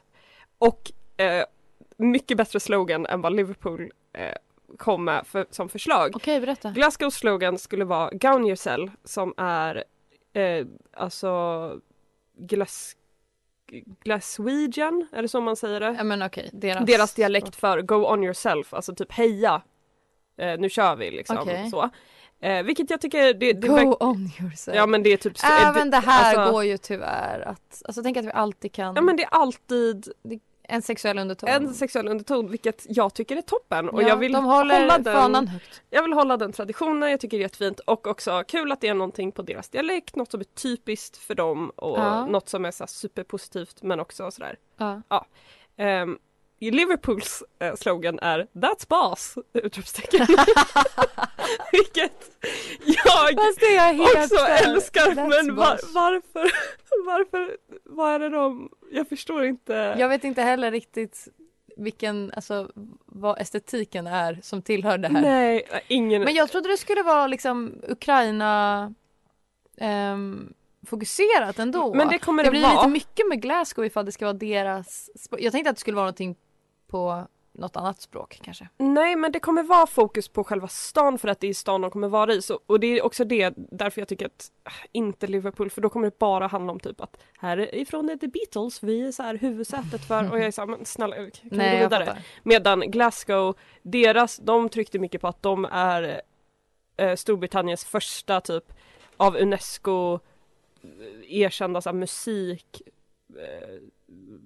Och 0.59 0.93
eh, 1.17 1.45
mycket 1.97 2.37
bättre 2.37 2.61
slogan 2.61 3.07
än 3.07 3.21
vad 3.21 3.37
Liverpool 3.37 3.93
kom 4.79 5.05
med 5.05 5.27
för, 5.27 5.47
som 5.51 5.69
förslag. 5.69 6.13
Okej, 6.17 6.41
berätta. 6.41 6.71
Glasgows 6.71 7.15
slogan 7.15 7.59
skulle 7.59 7.85
vara 7.85 8.11
Gown 8.13 8.47
yourself 8.47 8.93
som 9.05 9.35
är 9.37 9.85
eh, 10.33 10.67
alltså 10.93 11.81
Glas 12.39 12.97
Glaswegian, 14.05 15.07
är 15.13 15.23
det 15.23 15.29
så 15.29 15.41
man 15.41 15.57
säger 15.57 15.81
det? 15.81 15.95
Ja 15.99 16.05
men 16.05 16.23
okej, 16.23 16.51
deras, 16.53 16.87
Deras 16.87 17.15
dialekt 17.15 17.57
för 17.57 17.83
Go 17.83 17.95
on 17.95 18.25
yourself, 18.25 18.75
alltså 18.75 18.95
typ 18.95 19.13
heja. 19.13 19.63
Eh, 20.37 20.59
nu 20.59 20.69
kör 20.69 20.97
vi 20.97 21.11
liksom 21.11 21.39
Okej. 21.39 21.71
så. 21.71 21.91
Eh, 22.41 22.63
vilket 22.63 22.91
jag 22.91 23.01
tycker 23.01 23.35
det, 23.35 23.53
det 23.53 23.69
Go 23.69 23.97
on 24.01 24.31
yourself. 24.41 24.77
Ja 24.77 24.87
men 24.87 25.03
det 25.03 25.13
är 25.13 25.17
typ 25.17 25.39
så- 25.39 25.47
Även 25.47 25.91
det 25.91 25.97
här 25.97 26.37
alltså, 26.37 26.53
går 26.53 26.65
ju 26.65 26.79
tyvärr 26.79 27.41
att, 27.41 27.83
alltså 27.85 28.03
tänk 28.03 28.17
att 28.17 28.25
vi 28.25 28.31
alltid 28.31 28.73
kan, 28.73 28.95
Ja 28.95 29.03
men 29.03 29.17
det 29.17 29.23
är 29.23 29.29
alltid 29.31 30.13
en 30.75 30.83
sexuell 30.83 31.19
underton. 31.19 31.49
en 31.49 31.75
sexuell 31.75 32.09
underton 32.09 32.51
vilket 32.51 32.87
jag 32.89 33.15
tycker 33.15 33.37
är 33.37 33.43
toppen 33.43 33.89
och 33.89 34.03
ja, 34.03 34.09
jag 34.09 34.17
vill 34.17 34.33
de 34.33 34.45
håller 34.45 34.81
hålla 34.81 34.99
den 34.99 35.15
fanan 35.15 35.49
högt. 35.49 35.83
Jag 35.91 36.03
vill 36.03 36.13
hålla 36.13 36.37
den 36.37 36.53
traditionen, 36.53 37.11
jag 37.11 37.21
tycker 37.21 37.37
det 37.37 37.41
är 37.41 37.45
jättefint 37.45 37.81
och 37.81 38.07
också 38.07 38.45
kul 38.49 38.73
att 38.73 38.81
det 38.81 38.89
är 38.89 38.95
någonting 38.95 39.33
på 39.33 39.43
deras 39.43 39.69
dialekt, 39.69 40.17
något 40.17 40.31
som 40.31 40.41
är 40.41 40.45
typiskt 40.45 41.17
för 41.17 41.35
dem 41.35 41.71
och 41.71 41.99
Ja. 41.99 42.27
något 42.27 42.49
som 42.49 42.65
är 42.65 42.71
så 42.71 42.87
superpositivt 42.87 43.83
men 43.83 44.01
också 44.01 44.31
sådär. 44.31 44.57
Ja. 44.77 45.27
Um, 46.03 46.19
Liverpools 46.71 47.43
eh, 47.59 47.75
slogan 47.75 48.19
är 48.19 48.47
That's 48.53 48.89
boss! 48.89 49.39
Utropstecken. 49.53 50.27
Vilket 51.73 52.31
jag 53.75 53.95
helt 53.95 54.17
också 54.17 54.37
så 54.37 54.45
här, 54.45 54.71
älskar 54.71 55.15
men 55.15 55.57
var, 55.57 55.95
varför, 55.95 56.53
varför, 57.07 57.57
vad 57.85 58.15
är 58.15 58.19
det 58.19 58.29
de, 58.29 58.71
jag 58.91 59.09
förstår 59.09 59.45
inte. 59.45 59.97
Jag 59.99 60.09
vet 60.09 60.25
inte 60.25 60.43
heller 60.43 60.71
riktigt 60.71 61.29
vilken, 61.77 62.33
alltså 62.37 62.71
vad 63.07 63.41
estetiken 63.41 64.07
är 64.07 64.39
som 64.43 64.63
tillhör 64.63 64.99
det 64.99 65.09
här. 65.09 65.21
Nej, 65.21 65.69
ingen. 65.89 66.23
Men 66.23 66.35
jag 66.35 66.51
trodde 66.51 66.69
det 66.69 66.77
skulle 66.77 67.03
vara 67.03 67.27
liksom 67.27 67.75
Ukraina 67.89 68.95
ehm, 69.77 70.53
fokuserat 70.87 71.59
ändå. 71.59 71.95
Men 71.95 72.09
det 72.09 72.19
kommer 72.19 72.43
det 72.43 72.47
det 72.47 72.51
blir 72.51 72.63
vara. 72.63 72.75
lite 72.75 72.89
mycket 72.89 73.29
med 73.29 73.43
Glasgow 73.43 73.85
ifall 73.85 74.05
det 74.05 74.13
ska 74.13 74.25
vara 74.25 74.33
deras. 74.33 75.11
Jag 75.39 75.53
tänkte 75.53 75.71
att 75.71 75.77
det 75.77 75.81
skulle 75.81 75.97
vara 75.97 76.05
någonting 76.05 76.37
på 76.95 77.27
något 77.53 77.77
annat 77.77 78.01
språk 78.01 78.41
kanske. 78.43 78.69
Nej 78.77 79.17
men 79.17 79.33
det 79.33 79.41
kommer 79.41 79.63
vara 79.63 79.87
fokus 79.87 80.29
på 80.29 80.45
själva 80.45 80.69
stan 80.69 81.19
för 81.19 81.29
att 81.29 81.41
det 81.41 81.47
är 81.47 81.55
stan 81.55 81.81
de 81.81 81.91
kommer 81.91 82.09
vara 82.09 82.33
i. 82.33 82.43
Så, 82.43 82.61
och 82.67 82.81
det 82.81 82.87
är 82.87 83.05
också 83.05 83.25
det 83.25 83.55
därför 83.57 84.01
jag 84.01 84.09
tycker 84.09 84.27
att 84.27 84.53
äh, 84.65 84.73
inte 84.93 85.27
Liverpool 85.27 85.71
för 85.71 85.81
då 85.81 85.89
kommer 85.89 86.07
det 86.07 86.19
bara 86.19 86.47
handla 86.47 86.73
om 86.73 86.81
typ 86.81 87.01
att 87.01 87.17
härifrån 87.39 88.11
är 88.11 88.17
The 88.17 88.29
Beatles, 88.29 88.83
vi 88.83 89.07
är 89.07 89.13
så 89.13 89.23
här 89.23 89.35
huvudsätet 89.35 90.05
för 90.05 90.31
och 90.31 90.39
jag 90.39 90.47
är 90.47 90.51
så 90.51 90.61
här, 90.61 90.67
men 90.67 90.85
snälla 90.85 91.17
kan 91.17 91.25
vi 91.25 91.49
gå 91.49 91.57
Nej 91.57 91.81
vidare? 91.81 92.23
Medan 92.43 92.81
Glasgow, 92.81 93.55
deras, 93.83 94.37
de 94.37 94.69
tryckte 94.69 94.99
mycket 94.99 95.21
på 95.21 95.29
att 95.29 95.43
de 95.43 95.65
är 95.65 96.21
eh, 96.97 97.15
Storbritanniens 97.15 97.85
första 97.85 98.41
typ 98.41 98.73
av 99.17 99.37
Unesco 99.37 100.15
eh, 100.15 100.21
erkända 101.29 101.81
så 101.81 101.89
här, 101.89 101.97
musik 101.97 102.83
eh, 103.39 103.79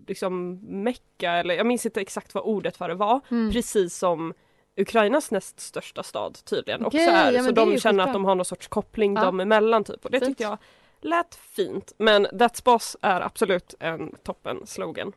liksom 0.06 0.58
mecka 0.82 1.32
eller 1.32 1.54
jag 1.54 1.66
minns 1.66 1.86
inte 1.86 2.00
exakt 2.00 2.34
vad 2.34 2.44
ordet 2.44 2.76
för 2.76 2.88
det 2.88 2.94
var. 2.94 3.20
Mm. 3.30 3.52
Precis 3.52 3.96
som 3.98 4.34
Ukrainas 4.76 5.30
näst 5.30 5.60
största 5.60 6.02
stad 6.02 6.38
tydligen 6.44 6.84
Okej, 6.86 7.00
också 7.06 7.10
är. 7.16 7.32
ja, 7.32 7.42
så 7.42 7.48
är 7.48 7.52
de 7.52 7.70
ju 7.72 7.78
känner 7.80 8.04
att 8.04 8.12
de 8.12 8.24
har 8.24 8.34
någon 8.34 8.44
sorts 8.44 8.68
koppling 8.68 9.14
Ja. 9.14 9.24
dem 9.24 9.40
emellan 9.40 9.84
typ. 9.84 10.04
Och 10.04 10.10
det 10.10 10.18
Fint. 10.20 10.28
tyckte 10.30 10.42
jag 10.42 10.58
lät 11.00 11.34
fint. 11.34 11.92
Men 11.98 12.26
That's 12.26 12.64
Boss 12.64 12.96
är 13.02 13.20
absolut 13.20 13.74
en 13.80 14.14
toppen 14.24 14.66
slogan. 14.66 15.12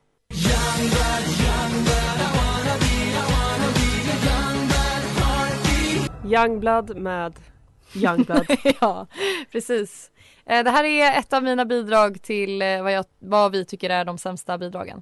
Youngblood 6.25 6.97
med 6.97 7.33
Youngblood. 7.95 8.45
ja, 8.81 9.07
precis. 9.51 10.11
Eh, 10.45 10.63
Det 10.63 10.71
här 10.71 10.83
är 10.83 11.19
ett 11.19 11.33
av 11.33 11.43
mina 11.43 11.65
bidrag 11.65 12.21
till 12.21 12.61
eh, 12.61 12.83
vad, 12.83 12.91
jag, 12.91 13.05
vad 13.19 13.51
vi 13.51 13.65
tycker 13.65 13.89
är 13.89 14.05
de 14.05 14.17
sämsta 14.17 14.57
bidragen. 14.57 15.01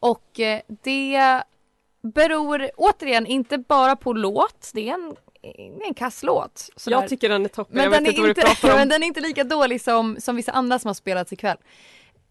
Och 0.00 0.40
eh, 0.40 0.60
det 0.82 1.42
beror 2.02 2.70
återigen 2.76 3.26
inte 3.26 3.58
bara 3.58 3.96
på 3.96 4.12
låt, 4.12 4.70
det 4.74 4.88
är 4.88 4.94
en, 4.94 5.16
det 5.42 5.84
är 5.84 5.86
en 5.88 5.94
kass 5.94 6.22
låt. 6.22 6.68
sådär. 6.76 6.96
jag 6.96 7.08
tycker 7.08 7.28
den 7.28 7.44
är 7.44 7.48
toppen, 7.48 7.76
men 7.76 7.84
jag 7.84 7.92
den, 7.92 8.04
vet 8.04 8.08
inte 8.08 8.20
är 8.20 8.22
vad 8.22 8.28
inte, 8.28 8.40
du 8.40 8.46
pratar 8.46 8.70
om. 8.72 8.78
men 8.78 8.88
den 8.88 9.02
är 9.02 9.06
inte 9.06 9.20
lika 9.20 9.44
dålig 9.44 9.80
som, 9.80 10.16
som 10.20 10.36
vissa 10.36 10.52
andra 10.52 10.78
som 10.78 10.88
har 10.88 10.94
spelats 10.94 11.32
ikväll. 11.32 11.56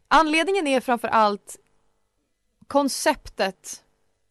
Anledningen 0.08 0.68
är 0.68 0.80
framför 0.80 1.08
allt 1.08 1.58
konceptet 2.68 3.84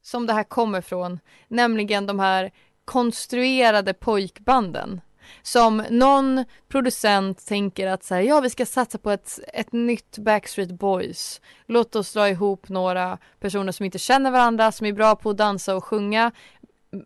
som 0.03 0.27
det 0.27 0.33
här 0.33 0.45
kommer 0.45 0.81
från, 0.81 1.21
nämligen 1.49 2.07
de 2.07 2.21
här 2.21 2.51
konstruerade 2.85 3.95
pojkbanden. 3.95 5.01
Som 5.43 5.85
någon 5.91 6.45
producent 6.69 7.47
tänker 7.47 7.87
att 7.87 8.05
så 8.05 8.15
här, 8.15 8.23
ja 8.23 8.41
vi 8.41 8.51
ska 8.51 8.67
satsa 8.67 8.99
på 8.99 9.11
ett, 9.11 9.41
ett 9.53 9.73
nytt 9.73 10.19
Backstreet 10.19 10.71
Boys. 10.71 11.41
Låt 11.67 11.97
oss 11.97 12.13
dra 12.13 12.29
ihop 12.29 12.69
några 12.69 13.19
personer 13.41 13.73
som 13.73 13.85
inte 13.87 13.99
känner 13.99 14.31
varandra, 14.31 14.73
som 14.73 14.87
är 14.87 14.93
bra 14.93 15.17
på 15.17 15.31
att 15.31 15.37
dansa 15.37 15.77
och 15.77 15.85
sjunga. 15.85 16.33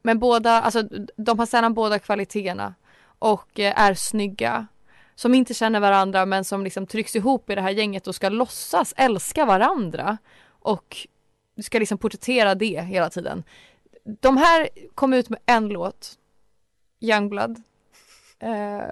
Men 0.02 0.18
båda, 0.18 0.62
alltså 0.62 0.82
de 1.16 1.38
har 1.38 1.46
sällan 1.46 1.74
båda 1.74 1.98
kvaliteterna 1.98 2.74
och 3.18 3.60
eh, 3.60 3.80
är 3.80 3.94
snygga. 3.94 4.66
Som 5.14 5.34
inte 5.34 5.54
känner 5.54 5.80
varandra 5.80 6.26
men 6.26 6.44
som 6.44 6.64
liksom 6.64 6.86
trycks 6.86 7.16
ihop 7.16 7.50
i 7.50 7.54
det 7.54 7.60
här 7.60 7.70
gänget 7.70 8.06
och 8.06 8.14
ska 8.14 8.28
låtsas 8.28 8.94
älska 8.96 9.44
varandra. 9.44 10.18
och 10.62 11.08
ska 11.62 11.78
liksom 11.78 11.98
porträttera 11.98 12.54
det 12.54 12.80
hela 12.80 13.10
tiden. 13.10 13.44
De 14.20 14.36
här 14.36 14.68
kom 14.94 15.12
ut 15.12 15.28
med 15.28 15.38
en 15.46 15.68
låt, 15.68 16.18
Youngblood. 17.00 17.62
Eh, 18.40 18.88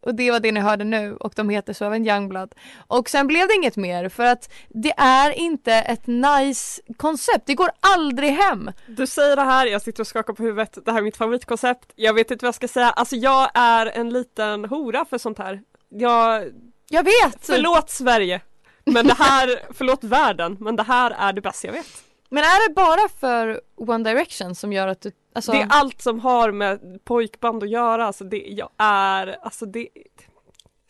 och 0.00 0.14
det 0.14 0.30
var 0.30 0.40
det 0.40 0.52
ni 0.52 0.60
hörde 0.60 0.84
nu 0.84 1.16
och 1.16 1.32
de 1.36 1.48
heter 1.48 1.72
så 1.72 1.84
även 1.84 2.06
Youngblood. 2.06 2.54
Och 2.86 3.08
sen 3.08 3.26
blev 3.26 3.48
det 3.48 3.54
inget 3.54 3.76
mer 3.76 4.08
för 4.08 4.24
att 4.24 4.52
det 4.68 4.92
är 4.96 5.30
inte 5.30 5.72
ett 5.72 6.06
nice 6.06 6.82
koncept. 6.96 7.46
Det 7.46 7.54
går 7.54 7.70
aldrig 7.80 8.30
hem. 8.30 8.70
Du 8.86 9.06
säger 9.06 9.36
det 9.36 9.42
här, 9.42 9.66
jag 9.66 9.82
sitter 9.82 10.00
och 10.02 10.06
skakar 10.06 10.32
på 10.32 10.42
huvudet. 10.42 10.78
Det 10.84 10.92
här 10.92 10.98
är 10.98 11.02
mitt 11.02 11.16
favoritkoncept. 11.16 11.92
Jag 11.94 12.14
vet 12.14 12.30
inte 12.30 12.44
vad 12.44 12.48
jag 12.48 12.54
ska 12.54 12.68
säga. 12.68 12.90
Alltså 12.90 13.16
jag 13.16 13.50
är 13.54 13.86
en 13.86 14.10
liten 14.10 14.64
hora 14.64 15.04
för 15.04 15.18
sånt 15.18 15.38
här. 15.38 15.62
Jag, 15.88 16.44
Jag 16.88 17.04
vet! 17.04 17.38
förlåt 17.46 17.90
Sverige. 17.90 18.40
Men 18.84 19.06
det 19.06 19.14
här, 19.14 19.60
förlåt 19.74 20.04
världen, 20.04 20.56
men 20.60 20.76
det 20.76 20.82
här 20.82 21.10
är 21.10 21.32
det 21.32 21.40
bästa 21.40 21.66
jag 21.68 21.72
vet. 21.74 21.86
Men 22.28 22.44
är 22.44 22.68
det 22.68 22.74
bara 22.74 23.08
för 23.20 23.60
One 23.76 24.10
Direction 24.10 24.54
som 24.54 24.72
gör 24.72 24.88
att 24.88 25.00
du, 25.00 25.10
alltså, 25.34 25.52
Det 25.52 25.60
är 25.60 25.66
allt 25.70 26.02
som 26.02 26.20
har 26.20 26.52
med 26.52 27.04
pojkband 27.04 27.62
att 27.62 27.70
göra. 27.70 28.06
Alltså 28.06 28.24
det, 28.24 28.36
jag 28.36 28.68
är, 28.78 29.36
alltså 29.42 29.66
det, 29.66 29.88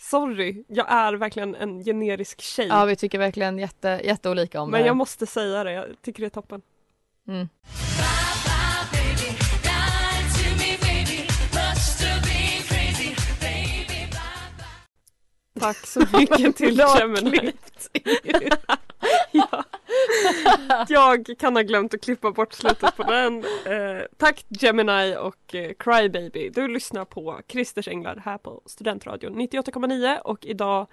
sorry, 0.00 0.64
jag 0.68 0.92
är 0.92 1.12
verkligen 1.14 1.54
en 1.54 1.84
generisk 1.84 2.40
tjej. 2.40 2.66
Ja 2.66 2.84
vi 2.84 2.96
tycker 2.96 3.18
verkligen 3.18 3.58
jätte, 3.58 4.00
jätteolika 4.04 4.60
om 4.60 4.70
det 4.70 4.78
men 4.78 4.86
jag 4.86 4.96
måste 4.96 5.26
säga 5.26 5.64
det, 5.64 5.72
jag 5.72 5.86
tycker 6.02 6.20
det 6.20 6.26
är 6.26 6.30
toppen. 6.30 6.62
Mm. 7.28 7.48
Tack 15.60 15.86
så 15.86 16.00
mycket 16.12 16.56
till 16.56 16.76
Bra 16.76 16.98
Gemini. 16.98 17.52
ja. 19.32 19.64
Jag 20.88 21.34
kan 21.38 21.56
ha 21.56 21.62
glömt 21.62 21.94
att 21.94 22.00
klippa 22.00 22.30
bort 22.30 22.52
slutet 22.52 22.96
på 22.96 23.02
den. 23.02 23.44
Eh, 23.44 24.02
tack 24.16 24.44
Gemini 24.48 25.16
och 25.16 25.54
eh, 25.54 25.72
Crybaby. 25.78 26.50
Du 26.50 26.68
lyssnar 26.68 27.04
på 27.04 27.40
Christers 27.48 27.88
Änglar 27.88 28.22
här 28.24 28.38
på 28.38 28.62
Studentradion 28.66 29.40
98,9 29.40 30.18
och 30.18 30.46
idag 30.46 30.86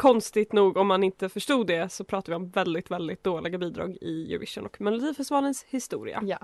Konstigt 0.00 0.52
nog 0.52 0.76
om 0.76 0.86
man 0.86 1.02
inte 1.02 1.28
förstod 1.28 1.66
det 1.66 1.92
så 1.92 2.04
pratar 2.04 2.32
vi 2.32 2.36
om 2.36 2.48
väldigt 2.48 2.90
väldigt 2.90 3.24
dåliga 3.24 3.58
bidrag 3.58 3.96
i 4.00 4.34
Eurovision 4.34 4.66
och 4.66 4.80
Melodifestivalens 4.80 5.64
historia. 5.68 6.22
Ja. 6.26 6.38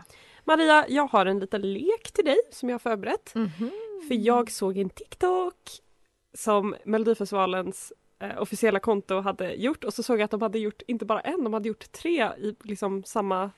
Maria, 0.44 0.84
jag 0.88 1.06
har 1.06 1.26
en 1.26 1.38
liten 1.38 1.72
lek 1.72 2.12
till 2.12 2.24
dig 2.24 2.36
som 2.52 2.68
jag 2.68 2.74
har 2.74 2.78
förberett. 2.78 3.34
Mhm. 3.34 3.70
För 4.08 4.14
jag 4.14 4.50
såg 4.50 4.78
en 4.78 4.90
TikTok 4.90 5.56
som 6.34 6.76
Melodifestivalens 6.84 7.92
eh, 8.18 8.42
officiella 8.42 8.78
konto 8.80 9.20
hade 9.20 9.52
gjort 9.54 9.84
och 9.84 9.94
så 9.94 10.02
såg 10.02 10.18
jag 10.20 10.24
att 10.24 10.30
de 10.30 10.42
hade 10.42 10.58
gjort 10.58 10.82
inte 10.86 11.04
bara 11.04 11.20
en, 11.20 11.44
de 11.44 11.52
hade 11.54 11.68
gjort 11.68 11.92
tre 11.92 12.24
i 12.38 12.56
liksom 12.62 13.04
samma 13.04 13.50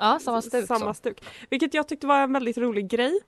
Ja, 0.00 0.18
samma 0.22 0.42
stuk 0.42 0.66
samma 0.66 0.94
stuk. 0.94 1.24
Vilket 1.50 1.74
jag 1.74 1.88
tyckte 1.88 2.06
var 2.06 2.20
en 2.20 2.32
väldigt 2.32 2.58
rolig 2.58 2.88
grej. 2.88 3.20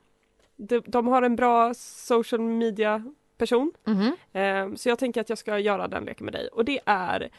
De, 0.55 0.79
de 0.85 1.07
har 1.07 1.21
en 1.21 1.35
bra 1.35 1.73
social 1.73 2.41
media 2.41 3.03
person 3.37 3.71
Mhm. 3.83 4.15
eh, 4.33 4.75
så 4.75 4.89
jag 4.89 4.99
tänker 4.99 5.21
att 5.21 5.29
jag 5.29 5.37
ska 5.37 5.59
göra 5.59 5.87
den 5.87 6.05
leken 6.05 6.25
med 6.25 6.33
dig 6.33 6.47
och 6.47 6.65
det 6.65 6.79
är 6.85 7.29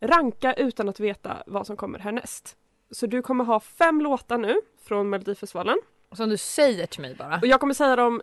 ranka 0.00 0.54
utan 0.54 0.88
att 0.88 1.00
veta 1.00 1.42
vad 1.46 1.66
som 1.66 1.76
kommer 1.76 1.98
härnäst. 1.98 2.56
Så 2.90 3.06
du 3.06 3.22
kommer 3.22 3.44
ha 3.44 3.60
fem 3.60 4.00
låtar 4.00 4.38
nu 4.38 4.56
från 4.82 5.10
Melodifestivalen 5.10 5.78
Som 6.12 6.28
du 6.28 6.36
säger 6.36 6.86
till 6.86 7.00
mig 7.00 7.14
bara. 7.14 7.36
och 7.42 7.46
jag 7.46 7.60
kommer 7.60 7.74
säga 7.74 7.96
dem 7.96 8.22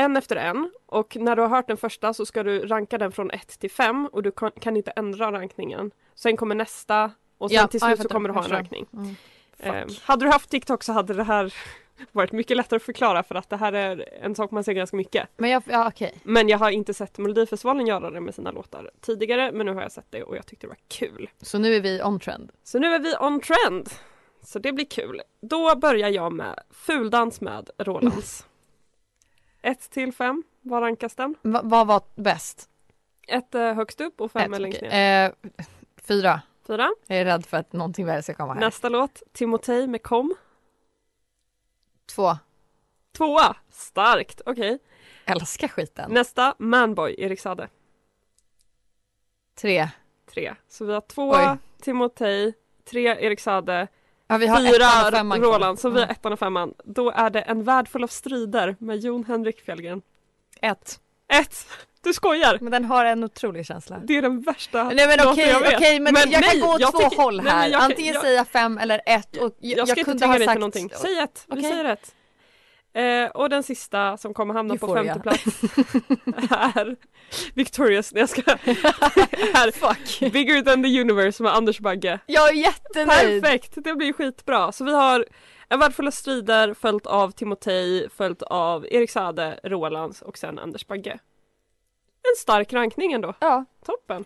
en 0.00 0.16
efter 0.16 0.36
en 0.36 0.70
och 0.86 1.16
när 1.20 1.36
du 1.36 1.42
har 1.42 1.48
hört 1.48 1.68
den 1.68 1.76
första 1.76 2.14
så 2.14 2.26
ska 2.26 2.42
du 2.42 2.66
ranka 2.66 2.98
den 2.98 3.12
från 3.12 3.30
1 3.30 3.58
till 3.58 3.70
5 3.70 4.06
och 4.12 4.22
du 4.22 4.30
kan, 4.30 4.50
kan 4.50 4.76
inte 4.76 4.90
ändra 4.90 5.32
rankningen. 5.32 5.90
Sen 6.14 6.36
kommer 6.36 6.54
nästa 6.54 7.10
och 7.38 7.50
sen 7.50 7.56
Ja, 7.56 7.66
till 7.66 7.80
ja, 7.82 7.86
slut 7.86 8.02
så 8.02 8.08
kommer 8.08 8.28
du 8.28 8.34
ha 8.34 8.44
en 8.44 8.50
rankning. 8.50 8.86
Mm. 8.92 9.16
Eh, 9.58 9.86
hade 10.02 10.24
du 10.24 10.30
haft 10.30 10.50
TikTok 10.50 10.82
så 10.82 10.92
hade 10.92 11.14
det 11.14 11.24
här 11.24 11.54
varit 12.12 12.32
mycket 12.32 12.56
lättare 12.56 12.76
att 12.76 12.82
förklara 12.82 13.22
för 13.22 13.34
att 13.34 13.50
det 13.50 13.56
här 13.56 13.72
är 13.72 14.08
en 14.22 14.34
sak 14.34 14.50
man 14.50 14.64
ser 14.64 14.72
ganska 14.72 14.96
mycket. 14.96 15.28
Men 15.36 15.50
jag, 15.50 15.62
ja 15.66 15.88
okej. 15.88 16.14
Men 16.22 16.48
jag 16.48 16.58
har 16.58 16.70
inte 16.70 16.94
sett 16.94 17.18
Melodifestivalen 17.18 17.86
göra 17.86 18.10
det 18.10 18.20
med 18.20 18.34
sina 18.34 18.50
låtar 18.50 18.90
tidigare 19.00 19.52
men 19.52 19.66
nu 19.66 19.74
har 19.74 19.82
jag 19.82 19.92
sett 19.92 20.06
det 20.10 20.22
och 20.22 20.36
jag 20.36 20.46
tyckte 20.46 20.66
det 20.66 20.68
var 20.68 20.78
kul. 20.88 21.30
Så 21.42 21.58
nu 21.58 21.74
är 21.74 21.80
vi 21.80 22.02
on 22.02 22.20
trend. 22.20 22.52
Så 22.64 22.78
nu 22.78 22.94
är 22.94 22.98
vi 22.98 23.14
on 23.20 23.40
trend. 23.40 23.90
Så 24.42 24.58
det 24.58 24.72
blir 24.72 24.84
kul. 24.84 25.20
Då 25.40 25.76
börjar 25.76 26.08
jag 26.08 26.32
med 26.32 26.60
Fuldans 26.70 27.40
med 27.40 27.70
Rolands. 27.78 28.46
1 29.62 29.90
till 29.90 30.12
5, 30.12 30.42
vad 30.60 30.82
rankas 30.82 31.14
den? 31.14 31.34
Va, 31.42 31.60
vad 31.64 31.86
var 31.86 32.02
bäst? 32.14 32.68
Ett 33.28 33.54
är 33.54 33.74
högst 33.74 34.00
upp 34.00 34.20
och 34.20 34.32
fem 34.32 34.54
Ett, 34.54 34.60
längst 34.60 34.80
ner. 34.80 35.24
Eh, 35.26 35.50
fyra. 36.02 36.40
Fyra. 36.66 36.90
Jag 37.06 37.18
är 37.18 37.24
rädd 37.24 37.46
för 37.46 37.56
att 37.56 37.72
någonting 37.72 38.06
värre 38.06 38.22
ska 38.22 38.34
komma 38.34 38.54
här. 38.54 38.60
Nästa 38.60 38.88
låt, 38.88 39.22
Timotej 39.32 39.86
med 39.86 40.02
Kom. 40.02 40.34
Två. 42.14 42.36
Tvåa, 43.16 43.56
starkt, 43.70 44.40
okej. 44.46 44.78
Älskar 45.24 45.68
skiten. 45.68 46.10
Nästa, 46.10 46.54
Manboy, 46.58 47.14
Erik 47.18 47.40
Sade. 47.40 47.68
Tre. 49.54 49.88
Tre. 50.26 50.54
Så 50.68 50.84
vi 50.84 50.92
har 50.92 51.00
tvåa, 51.00 51.52
Oj. 51.52 51.58
Timotej, 51.82 52.54
tre 52.84 53.06
Erik 53.06 53.40
Sade, 53.40 53.88
Ja, 54.30 54.36
vi 54.38 54.46
har 54.46 54.60
fyra 54.72 55.10
femman. 55.18 55.40
Roland, 55.42 55.78
så 55.78 55.88
vi 55.90 55.94
har 55.98 56.02
Mm. 56.04 56.10
ettan 56.12 56.32
och 56.32 56.38
femman. 56.38 56.74
Då 56.84 57.10
är 57.10 57.30
det 57.30 57.40
En 57.40 57.64
värld 57.64 57.88
full 57.88 58.04
av 58.04 58.08
strider 58.08 58.76
med 58.78 58.98
Jon 58.98 59.24
Henrik 59.24 59.60
Fjällgren. 59.64 60.02
Ett. 60.62 61.00
Ett! 61.32 61.66
Du 62.02 62.12
skojar! 62.12 62.58
Men 62.60 62.72
den 62.72 62.84
har 62.84 63.04
en 63.04 63.24
otrolig 63.24 63.66
känsla. 63.66 64.00
Det 64.04 64.16
är 64.16 64.22
den 64.22 64.40
värsta 64.40 64.84
Nej 64.84 65.06
men 65.06 65.28
okej, 65.28 65.48
jag 65.48 65.60
vet. 65.60 65.74
okej 65.76 66.00
men, 66.00 66.14
jag 66.16 66.28
nej, 66.30 66.42
kan 66.50 66.60
gå 66.60 66.74
åt 66.74 66.80
jag 66.80 66.90
två 66.92 66.98
tycker- 66.98 67.16
håll 67.22 67.36
nej, 67.36 67.44
men 67.44 67.52
här. 67.52 67.68
jag 67.68 67.80
kan- 67.80 67.90
Antingen 67.90 68.14
jag- 68.14 68.22
säga 68.22 68.44
fem 68.44 68.78
eller 68.78 69.00
ett 69.06 69.36
och 69.36 69.56
jag, 69.60 69.78
Jag 69.78 69.88
ska 69.88 70.00
inte 70.00 70.04
kunde 70.04 70.18
tvinga 70.18 70.32
ha 70.32 70.38
dig 70.38 70.46
sagt... 70.46 70.54
till 70.54 70.60
någonting. 70.60 70.90
Säg 70.96 71.18
ett, 71.18 71.44
vi 71.46 71.52
Okej. 71.60 71.70
säger 71.70 71.84
ett. 71.84 72.14
Eh, 72.92 73.30
och 73.30 73.50
den 73.50 73.62
sista 73.62 74.16
som 74.16 74.34
kommer 74.34 74.54
hamna 74.54 74.76
på 74.76 74.86
Euphoria. 74.86 75.14
femte 75.14 75.20
plats 75.20 75.44
är 76.50 76.96
Victorious, 77.54 78.12
nej 78.12 78.20
jag 78.20 78.28
ska... 78.28 78.42
är 78.50 79.70
Fuck. 79.72 80.32
Bigger 80.32 80.62
than 80.62 80.82
the 80.82 81.00
universe 81.00 81.42
med 81.42 81.54
Anders 81.54 81.80
Bagge. 81.80 82.18
Jag 82.26 82.48
är 82.48 82.54
jättenöjd. 82.54 83.42
Perfekt, 83.42 83.72
det 83.76 83.94
blir 83.94 84.12
skitbra. 84.12 84.72
Så 84.72 84.84
vi 84.84 84.94
har 84.94 85.24
En 85.68 85.78
värld 85.78 85.94
full 85.94 86.06
av 86.06 86.10
strider 86.10 86.74
följt 86.74 87.06
av 87.06 87.30
Timotej, 87.30 88.08
följt 88.16 88.42
av 88.42 88.86
Erik 88.90 89.10
Sade, 89.10 89.60
Rolands 89.64 90.22
och 90.22 90.38
sen 90.38 90.58
Anders 90.58 90.86
Bagge. 90.86 91.18
En 92.22 92.36
stark 92.36 92.72
rankning 92.72 93.12
ändå. 93.12 93.34
Ja. 93.40 93.64
Toppen. 93.86 94.24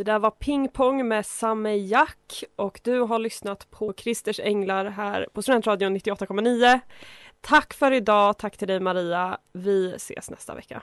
Det 0.00 0.04
där 0.04 0.18
var 0.18 0.30
Ping 0.30 0.68
Pong 0.68 1.08
med 1.08 1.26
Samme 1.26 1.76
Jack 1.76 2.44
och 2.56 2.80
du 2.84 3.00
har 3.00 3.18
lyssnat 3.18 3.70
på 3.70 3.94
Christers 3.96 4.40
Änglar 4.40 4.84
här 4.84 5.26
på 5.32 5.42
Studentradion 5.42 5.96
98,9. 5.96 6.80
Tack 7.40 7.74
för 7.74 7.92
idag, 7.92 8.38
tack 8.38 8.56
till 8.56 8.68
dig 8.68 8.80
Maria. 8.80 9.38
Vi 9.52 9.92
ses 9.94 10.30
nästa 10.30 10.54
vecka. 10.54 10.82